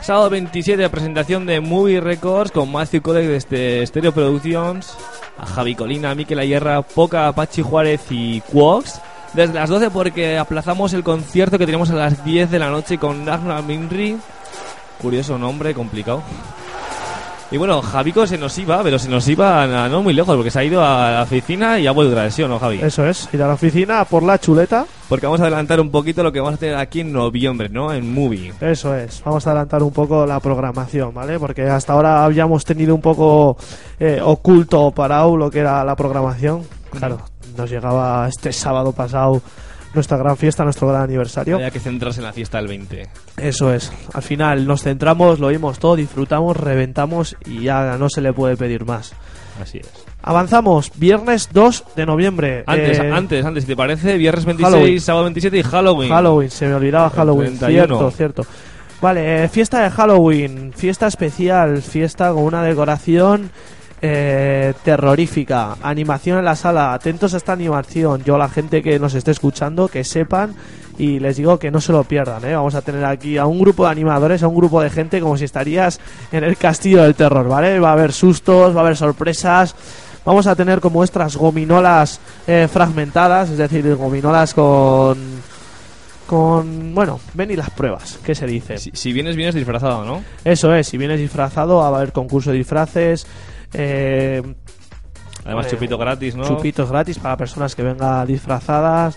[0.01, 4.95] Sábado 27, presentación de Movie Records con Matthew Codec de Stereo Productions,
[5.37, 9.01] a Javi Colina, Miquel Ayerra, Poca, Pachi Juárez y Quox.
[9.33, 12.97] Desde las 12 porque aplazamos el concierto que tenemos a las 10 de la noche
[12.97, 14.17] con Ragnar Minri.
[15.01, 16.23] Curioso nombre, complicado.
[17.51, 20.49] Y bueno, Javico se nos iba, pero se nos iba a- no muy lejos porque
[20.49, 22.81] se ha ido a la oficina y ha vuelto a ¿sí o no, Javi?
[22.81, 24.85] Eso es, ir a la oficina por la chuleta.
[25.07, 27.93] Porque vamos a adelantar un poquito lo que vamos a tener aquí en noviembre, ¿no?
[27.93, 28.51] En Movie.
[28.59, 31.39] Eso es, vamos a adelantar un poco la programación, ¿vale?
[31.39, 33.55] Porque hasta ahora habíamos tenido un poco
[33.99, 36.63] eh, oculto o parado lo que era la programación.
[36.97, 37.19] Claro,
[37.55, 39.41] nos llegaba este sábado pasado
[39.95, 41.55] nuestra gran fiesta, nuestro gran aniversario.
[41.55, 43.07] Había que centrarse en la fiesta del 20.
[43.37, 48.21] Eso es, al final nos centramos, lo oímos todo, disfrutamos, reventamos y ya no se
[48.21, 49.13] le puede pedir más.
[49.61, 49.89] Así es.
[50.21, 52.63] Avanzamos, viernes 2 de noviembre.
[52.67, 55.01] Antes, Eh, antes, antes, si te parece, viernes 26, Halloween.
[55.01, 56.09] sábado 27 y Halloween.
[56.09, 57.57] Halloween, se me olvidaba Halloween.
[57.57, 57.87] 31.
[57.87, 58.45] Cierto, cierto.
[59.01, 63.51] Vale, eh, fiesta de Halloween, fiesta especial, fiesta con una decoración
[64.01, 66.93] eh, terrorífica, animación en la sala.
[66.93, 68.23] Atentos a esta animación.
[68.23, 70.55] Yo, la gente que nos esté escuchando, que sepan
[70.97, 72.45] y les digo que no se lo pierdan.
[72.45, 72.55] ¿eh?
[72.55, 75.37] Vamos a tener aquí a un grupo de animadores, a un grupo de gente como
[75.37, 75.99] si estarías
[76.31, 77.79] en el castillo del terror, ¿vale?
[77.79, 79.75] Va a haber sustos, va a haber sorpresas.
[80.23, 85.45] Vamos a tener como estas gominolas eh, fragmentadas, es decir, gominolas con
[86.25, 90.23] con bueno ven y las pruebas qué se dice Si, si vienes, vienes disfrazado, ¿no?
[90.43, 93.27] eso es si vienes disfrazado va a haber concurso de disfraces
[93.77, 94.41] eh,
[95.45, 96.43] Además, Eh, chupito gratis, ¿no?
[96.47, 99.15] chupitos gratis para personas que vengan disfrazadas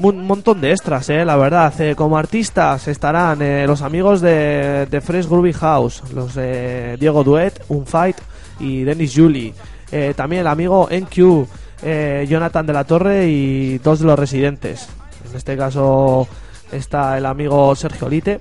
[0.00, 4.86] un montón de extras eh la verdad Eh, como artistas estarán eh, los amigos de,
[4.90, 8.16] de Fresh Groovy House los de Diego Duet Un Fight
[8.60, 9.54] y Dennis Julie
[9.90, 11.46] Eh, también el amigo NQ
[11.82, 14.88] eh, Jonathan de la Torre y dos de los residentes
[15.30, 16.26] en este caso
[16.72, 18.40] está el amigo Sergio Lite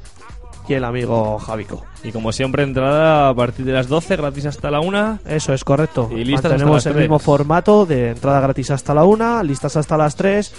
[0.67, 1.85] y el amigo Javico.
[2.03, 5.19] Y como siempre, entrada a partir de las 12, gratis hasta la 1.
[5.25, 6.09] Eso es correcto.
[6.11, 9.75] Y listas hasta Mantenemos las el mismo formato de entrada gratis hasta la una, listas
[9.75, 10.53] hasta las 3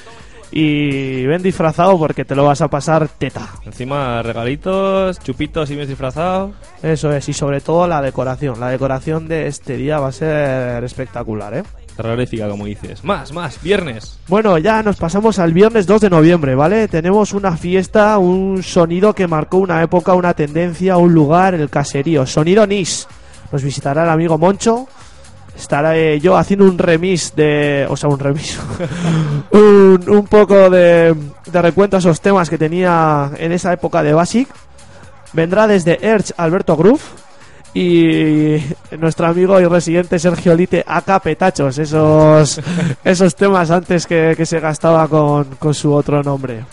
[0.50, 3.48] y ven disfrazado porque te lo vas a pasar teta.
[3.64, 6.52] Encima, regalitos, chupitos si vienes disfrazado.
[6.82, 8.58] Eso es, y sobre todo la decoración.
[8.58, 11.62] La decoración de este día va a ser espectacular, ¿eh?
[11.98, 13.02] Terrorífica, como dices.
[13.02, 14.20] Más, más, viernes.
[14.28, 16.86] Bueno, ya nos pasamos al viernes 2 de noviembre, ¿vale?
[16.86, 22.24] Tenemos una fiesta, un sonido que marcó una época, una tendencia, un lugar, el caserío.
[22.24, 23.08] Sonido Nis.
[23.50, 24.86] Nos visitará el amigo Moncho.
[25.56, 27.84] Estaré yo haciendo un remix de...
[27.90, 28.56] O sea, un remix.
[29.50, 31.16] un, un poco de,
[31.50, 34.48] de recuento a esos temas que tenía en esa época de Basic.
[35.32, 37.02] Vendrá desde Erch Alberto Groove
[37.80, 38.62] y
[38.98, 42.60] nuestro amigo y residente Sergio Lite acá petachos esos
[43.04, 46.64] esos temas antes que, que se gastaba con, con su otro nombre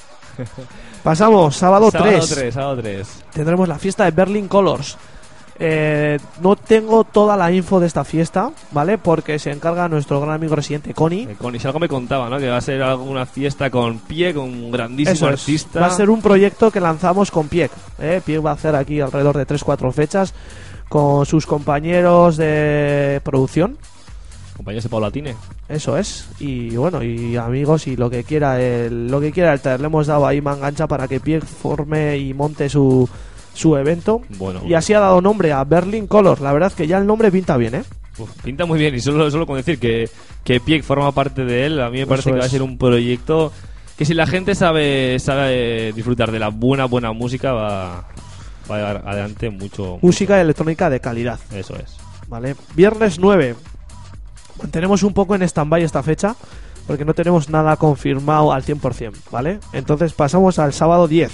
[1.04, 3.08] pasamos sábado, Sábado 3 3, sábado 3.
[3.34, 4.98] tendremos la fiesta de Berlin Colors
[5.58, 10.34] Eh, no tengo toda la info de esta fiesta vale porque se encarga nuestro gran
[10.36, 12.38] amigo residente Connie Eh, Con si algo me contaba, ¿no?
[12.40, 15.40] Que va a ser alguna fiesta con pie, con un grandísimo Eso es.
[15.40, 15.80] artista.
[15.80, 17.72] Va a ser un proyecto que lanzamos con Pieck.
[18.00, 18.20] ¿eh?
[18.26, 20.34] Pieck va a hacer aquí alrededor de 3-4 fechas
[20.90, 23.78] con sus compañeros de producción.
[24.56, 25.36] Compañeros de Paulatine.
[25.68, 26.30] Eso es.
[26.40, 29.82] Y bueno, y amigos y lo que quiera el, lo que quiera el traer.
[29.82, 33.10] Le hemos dado ahí mangancha para que Pieck forme y monte su,
[33.54, 34.22] su evento.
[34.38, 36.40] Bueno, Y así ha dado nombre a Berlin Colors.
[36.40, 37.84] La verdad es que ya el nombre pinta bien, ¿eh?
[38.18, 38.96] uf, pinta muy bien.
[38.96, 40.10] Y solo, solo con decir que,
[40.44, 42.62] que Pieck forma parte de él, a mí me parece Eso que va a ser
[42.62, 43.52] un proyecto
[43.98, 48.08] que si la gente sabe, sabe disfrutar de la buena, buena música, va,
[48.70, 50.00] va a llevar adelante mucho.
[50.02, 51.40] Música electrónica de calidad.
[51.52, 51.98] Eso es.
[52.28, 52.56] ¿vale?
[52.76, 53.56] Viernes 9.
[54.62, 56.36] Mantenemos un poco en stand-by esta fecha
[56.88, 59.60] porque no tenemos nada confirmado al 100%, ¿vale?
[59.74, 61.32] Entonces pasamos al sábado 10.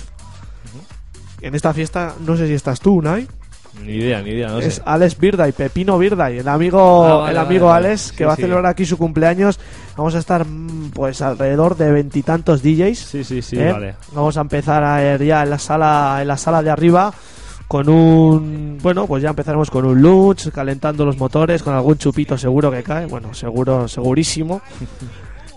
[1.42, 3.28] En esta fiesta, no sé si estás tú, Unai.
[3.84, 4.82] Ni idea, ni idea, no es sé.
[4.86, 7.88] Alex Birday, Pepino Birday, el amigo, Ah, vale, el amigo vale.
[7.88, 9.60] Alex, que Sí, va a celebrar aquí su cumpleaños.
[9.96, 13.00] Vamos a estar, mm, pues, alrededor de veintitantos DJs.
[13.00, 13.72] Sí, sí, sí, ¿eh?
[13.72, 13.96] vale.
[14.14, 17.14] Vamos a empezar a ir ya en la sala, en la sala de arriba
[17.68, 22.38] con un, bueno, pues ya empezaremos con un lunch, calentando los motores, con algún chupito
[22.38, 24.62] seguro que cae, bueno, seguro, segurísimo.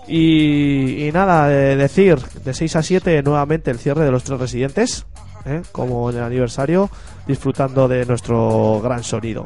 [0.07, 4.39] Y, y nada, eh, decir, de 6 a 7 nuevamente el cierre de los tres
[4.39, 5.05] residentes,
[5.45, 5.61] ¿eh?
[5.71, 6.89] como en el aniversario,
[7.27, 9.43] disfrutando de nuestro gran sonido.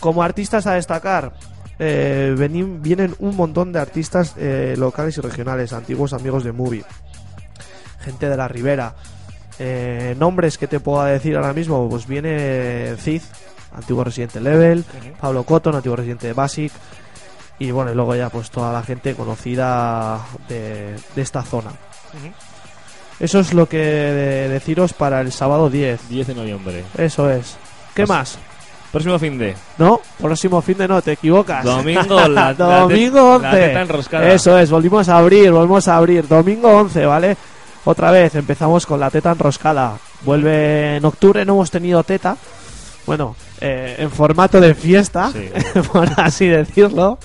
[0.00, 1.32] Como artistas a destacar,
[1.78, 2.34] eh,
[2.80, 6.84] vienen un montón de artistas eh, locales y regionales, antiguos amigos de Movie,
[8.00, 8.94] gente de la Ribera.
[9.58, 13.22] Eh, nombres que te puedo decir ahora mismo, pues viene Cid,
[13.74, 14.84] antiguo residente Level,
[15.20, 16.72] Pablo Cotton, antiguo residente de Basic,
[17.58, 21.70] y bueno, y luego ya pues toda la gente conocida de, de esta zona.
[23.22, 26.08] Eso es lo que de- deciros para el sábado 10.
[26.10, 26.84] 10 de noviembre.
[26.98, 27.56] Eso es.
[27.94, 28.38] ¿Qué Pues- más?
[28.90, 29.54] Próximo fin de.
[29.78, 31.64] No, próximo fin de no, te equivocas.
[31.64, 33.50] Domingo, la- la Domingo la 11.
[33.68, 34.28] teta enroscada.
[34.32, 36.28] Eso es, volvimos a abrir, volvemos a abrir.
[36.28, 37.36] Domingo 11, ¿vale?
[37.86, 39.96] Otra vez, empezamos con la teta enroscada.
[40.22, 42.36] Vuelve en octubre, no hemos tenido teta.
[43.06, 45.48] Bueno, eh, en formato de fiesta, Sí.
[45.92, 47.18] por así decirlo.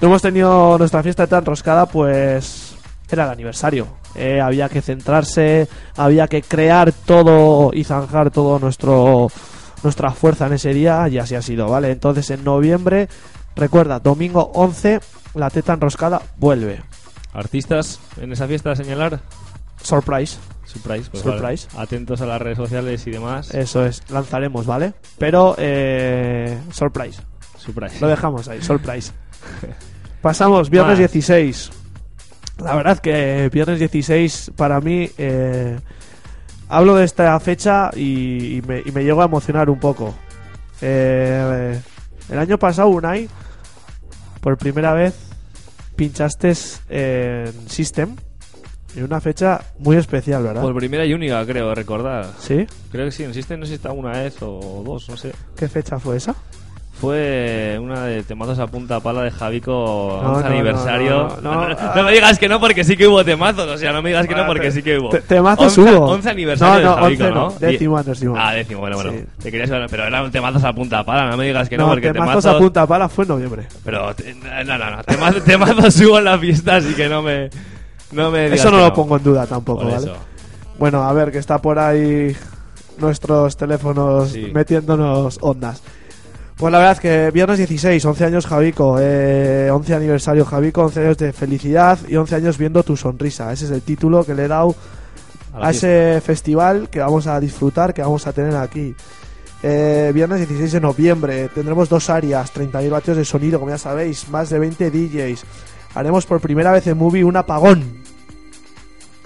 [0.00, 2.74] No hemos tenido nuestra fiesta de teta enroscada, pues
[3.10, 3.86] era el aniversario.
[4.18, 9.28] Eh, había que centrarse, había que crear todo y zanjar todo nuestro
[9.84, 11.92] nuestra fuerza en ese día y así ha sido, ¿vale?
[11.92, 13.08] Entonces en noviembre,
[13.54, 14.98] recuerda, domingo 11,
[15.34, 16.82] la teta enroscada vuelve.
[17.32, 19.20] Artistas en esa fiesta a señalar.
[19.80, 21.08] Surprise, Surprise.
[21.10, 21.68] pues Surprise.
[21.72, 21.84] vale.
[21.84, 23.54] Atentos a las redes sociales y demás.
[23.54, 24.94] eso es, lanzaremos, ¿vale?
[25.18, 27.22] Pero, eh, surprise,
[27.56, 28.00] Surprise.
[28.00, 29.12] lo dejamos ahí, surprise.
[30.22, 31.12] Pasamos, viernes Más.
[31.12, 31.70] 16.
[32.58, 35.10] La verdad que viernes 16 para mí...
[35.18, 35.78] eh,
[36.68, 40.14] hablo de esta fecha y, y me, y me llego a emocionar un poco.
[40.80, 41.80] Eh,
[42.30, 43.28] el año pasado, Unai,
[44.40, 45.14] por primera vez
[45.96, 46.52] pinchaste
[46.88, 48.14] en System
[48.94, 50.62] en una fecha muy especial, ¿verdad?
[50.62, 52.26] Por primera y única, creo, recordar.
[52.38, 52.66] ¿Sí?
[52.90, 55.32] Creo que sí, en System no sé si está una vez o dos, no sé.
[55.56, 56.34] ¿Qué fecha fue esa?
[57.00, 61.28] Fue una de temazos a punta pala de Javico No, 11 no, aniversario.
[61.42, 64.26] no, me digas que no porque sí que hubo temazos, o sea, no me digas
[64.26, 65.10] que no porque sí que hubo.
[65.10, 66.06] Te- Temazos 11 hubo.
[66.06, 67.52] 11 aniversario No, no, de Javico, 11 ¿no?
[67.68, 68.34] décimo décimo.
[68.36, 69.12] Ah, décimo, bueno, bueno.
[69.12, 69.24] Sí.
[69.50, 69.50] Te
[69.88, 72.56] pero eran temazos a punta pala, no me digas que no, porque temazos temazos...
[72.56, 73.66] a punta pala fue en noviembre.
[73.84, 74.14] Pero,
[74.66, 77.48] no, no, no, temazos, temazos hubo en la fiesta, así que no me...
[78.10, 80.04] No me digas Eso no que lo pongo en duda tampoco, Por ¿vale?
[80.04, 80.16] eso.
[80.78, 82.34] Bueno, a ver, que está por ahí
[82.98, 84.50] nuestros teléfonos Sí.
[84.52, 85.82] metiéndonos ondas.
[86.58, 91.00] Pues la verdad es que viernes 16, 11 años Javico, eh, 11 aniversario Javico, 11
[91.00, 93.52] años de felicidad y 11 años viendo tu sonrisa.
[93.52, 94.74] Ese es el título que le he dado
[95.54, 98.92] A ese festival que vamos a disfrutar, que vamos a tener aquí.
[99.62, 104.28] Eh, viernes 16 de noviembre tendremos dos áreas, 30.000 vatios de sonido, como ya sabéis,
[104.28, 105.44] más de 20 DJs.
[105.94, 108.02] Haremos por primera vez en Movie un apagón.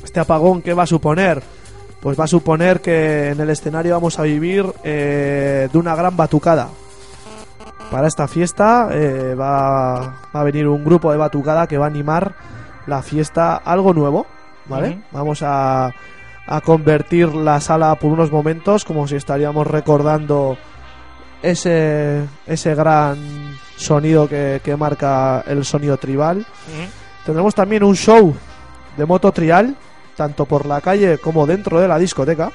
[0.05, 1.43] Este apagón, ¿qué va a suponer?
[1.99, 6.15] Pues va a suponer que en el escenario vamos a vivir eh, de una gran
[6.15, 6.69] batucada.
[7.93, 11.89] Para esta fiesta eh, va, va a venir un grupo de batucada que va a
[11.89, 12.35] animar
[12.87, 14.27] la fiesta algo nuevo,
[14.65, 15.03] ¿vale?
[15.13, 15.93] Vamos a,
[16.47, 20.57] a convertir la sala por unos momentos como si estaríamos recordando
[21.43, 23.19] ese, ese gran
[23.77, 26.47] sonido que, que marca el sonido tribal.
[27.27, 28.35] Tendremos también un show
[28.97, 29.77] de moto trial,
[30.17, 32.51] tanto por la calle como dentro de la discoteca.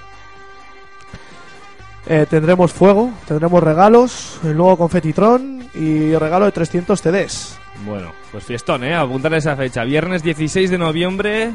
[2.09, 7.57] Eh, tendremos fuego, tendremos regalos, el nuevo confetitron y regalo de 300 CDs.
[7.85, 8.95] Bueno, pues fiestón, ¿eh?
[8.95, 9.83] Apuntar esa fecha.
[9.83, 11.53] Viernes 16 de noviembre.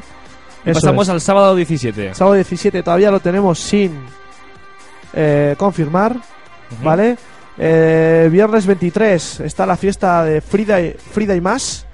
[0.64, 1.10] Eso pasamos es.
[1.10, 2.14] al sábado 17.
[2.14, 3.98] Sábado 17 todavía lo tenemos sin
[5.14, 6.16] eh, confirmar,
[6.82, 7.16] ¿vale?
[7.58, 11.86] Eh, viernes 23 está la fiesta de Frida y, Frida y más,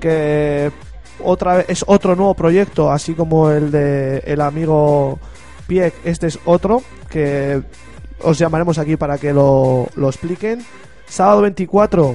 [0.00, 0.70] que
[1.22, 5.18] otra vez es otro nuevo proyecto, así como el de el amigo
[5.72, 7.62] Pieck, este es otro que
[8.20, 10.62] os llamaremos aquí para que lo, lo expliquen.
[11.06, 12.14] Sábado 24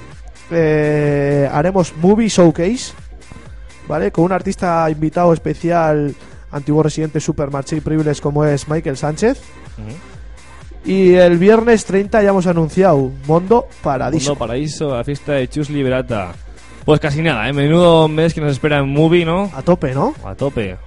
[0.52, 2.94] eh, haremos Movie Showcase,
[3.88, 4.12] ¿vale?
[4.12, 6.14] Con un artista invitado especial,
[6.52, 9.42] antiguo residente Supermarché y Privilege como es Michael Sánchez.
[10.86, 14.34] Y el viernes 30 ya hemos anunciado Mondo Paradiso.
[14.34, 16.32] Mundo Paraíso, la fiesta de Chus Liberata.
[16.86, 17.54] Pues casi nada, ¿eh?
[17.54, 19.50] Menudo mes que nos espera en Movie, ¿no?
[19.56, 20.14] A tope, ¿no?
[20.24, 20.78] A tope.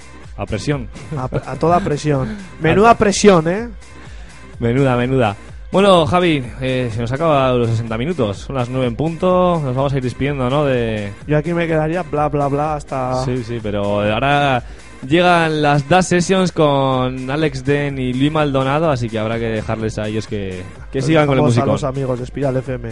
[0.41, 0.89] A presión.
[1.15, 2.35] A, a toda presión.
[2.63, 3.69] Menuda presión, ¿eh?
[4.59, 5.37] Menuda, menuda.
[5.71, 8.39] Bueno, Javi, eh, se nos acaba los 60 minutos.
[8.39, 9.61] Son las 9 en punto.
[9.63, 10.65] Nos vamos a ir despidiendo, ¿no?
[10.65, 11.13] De...
[11.27, 13.23] Yo aquí me quedaría bla, bla, bla hasta...
[13.27, 14.63] Sí, sí, pero ahora
[15.07, 19.99] llegan las DAS Sessions con Alex Den y Luis Maldonado, así que habrá que dejarles
[19.99, 22.89] a ellos que, que sigan con el a los amigos de Espiral FM.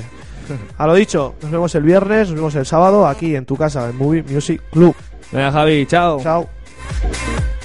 [0.77, 3.89] A lo dicho, nos vemos el viernes, nos vemos el sábado aquí en tu casa,
[3.89, 4.95] en Movie Music Club.
[5.33, 6.21] Venga, Javi, chao.
[6.23, 6.58] Chao.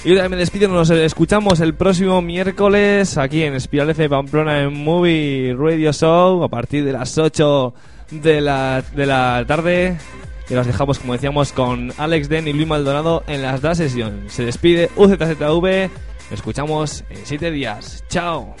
[0.04, 4.60] Y yo también me despido, nos escuchamos el próximo miércoles aquí en Espiral F Pamplona
[4.60, 7.72] en Movie Radio Show a partir de las 8
[8.10, 9.96] de la, de la tarde.
[10.50, 14.24] Y los dejamos, como decíamos, con Alex Den y Luis Maldonado en las Da Session.
[14.28, 15.90] Se despide UZZV.
[16.30, 18.04] Nos escuchamos en 7 días.
[18.08, 18.54] Chao.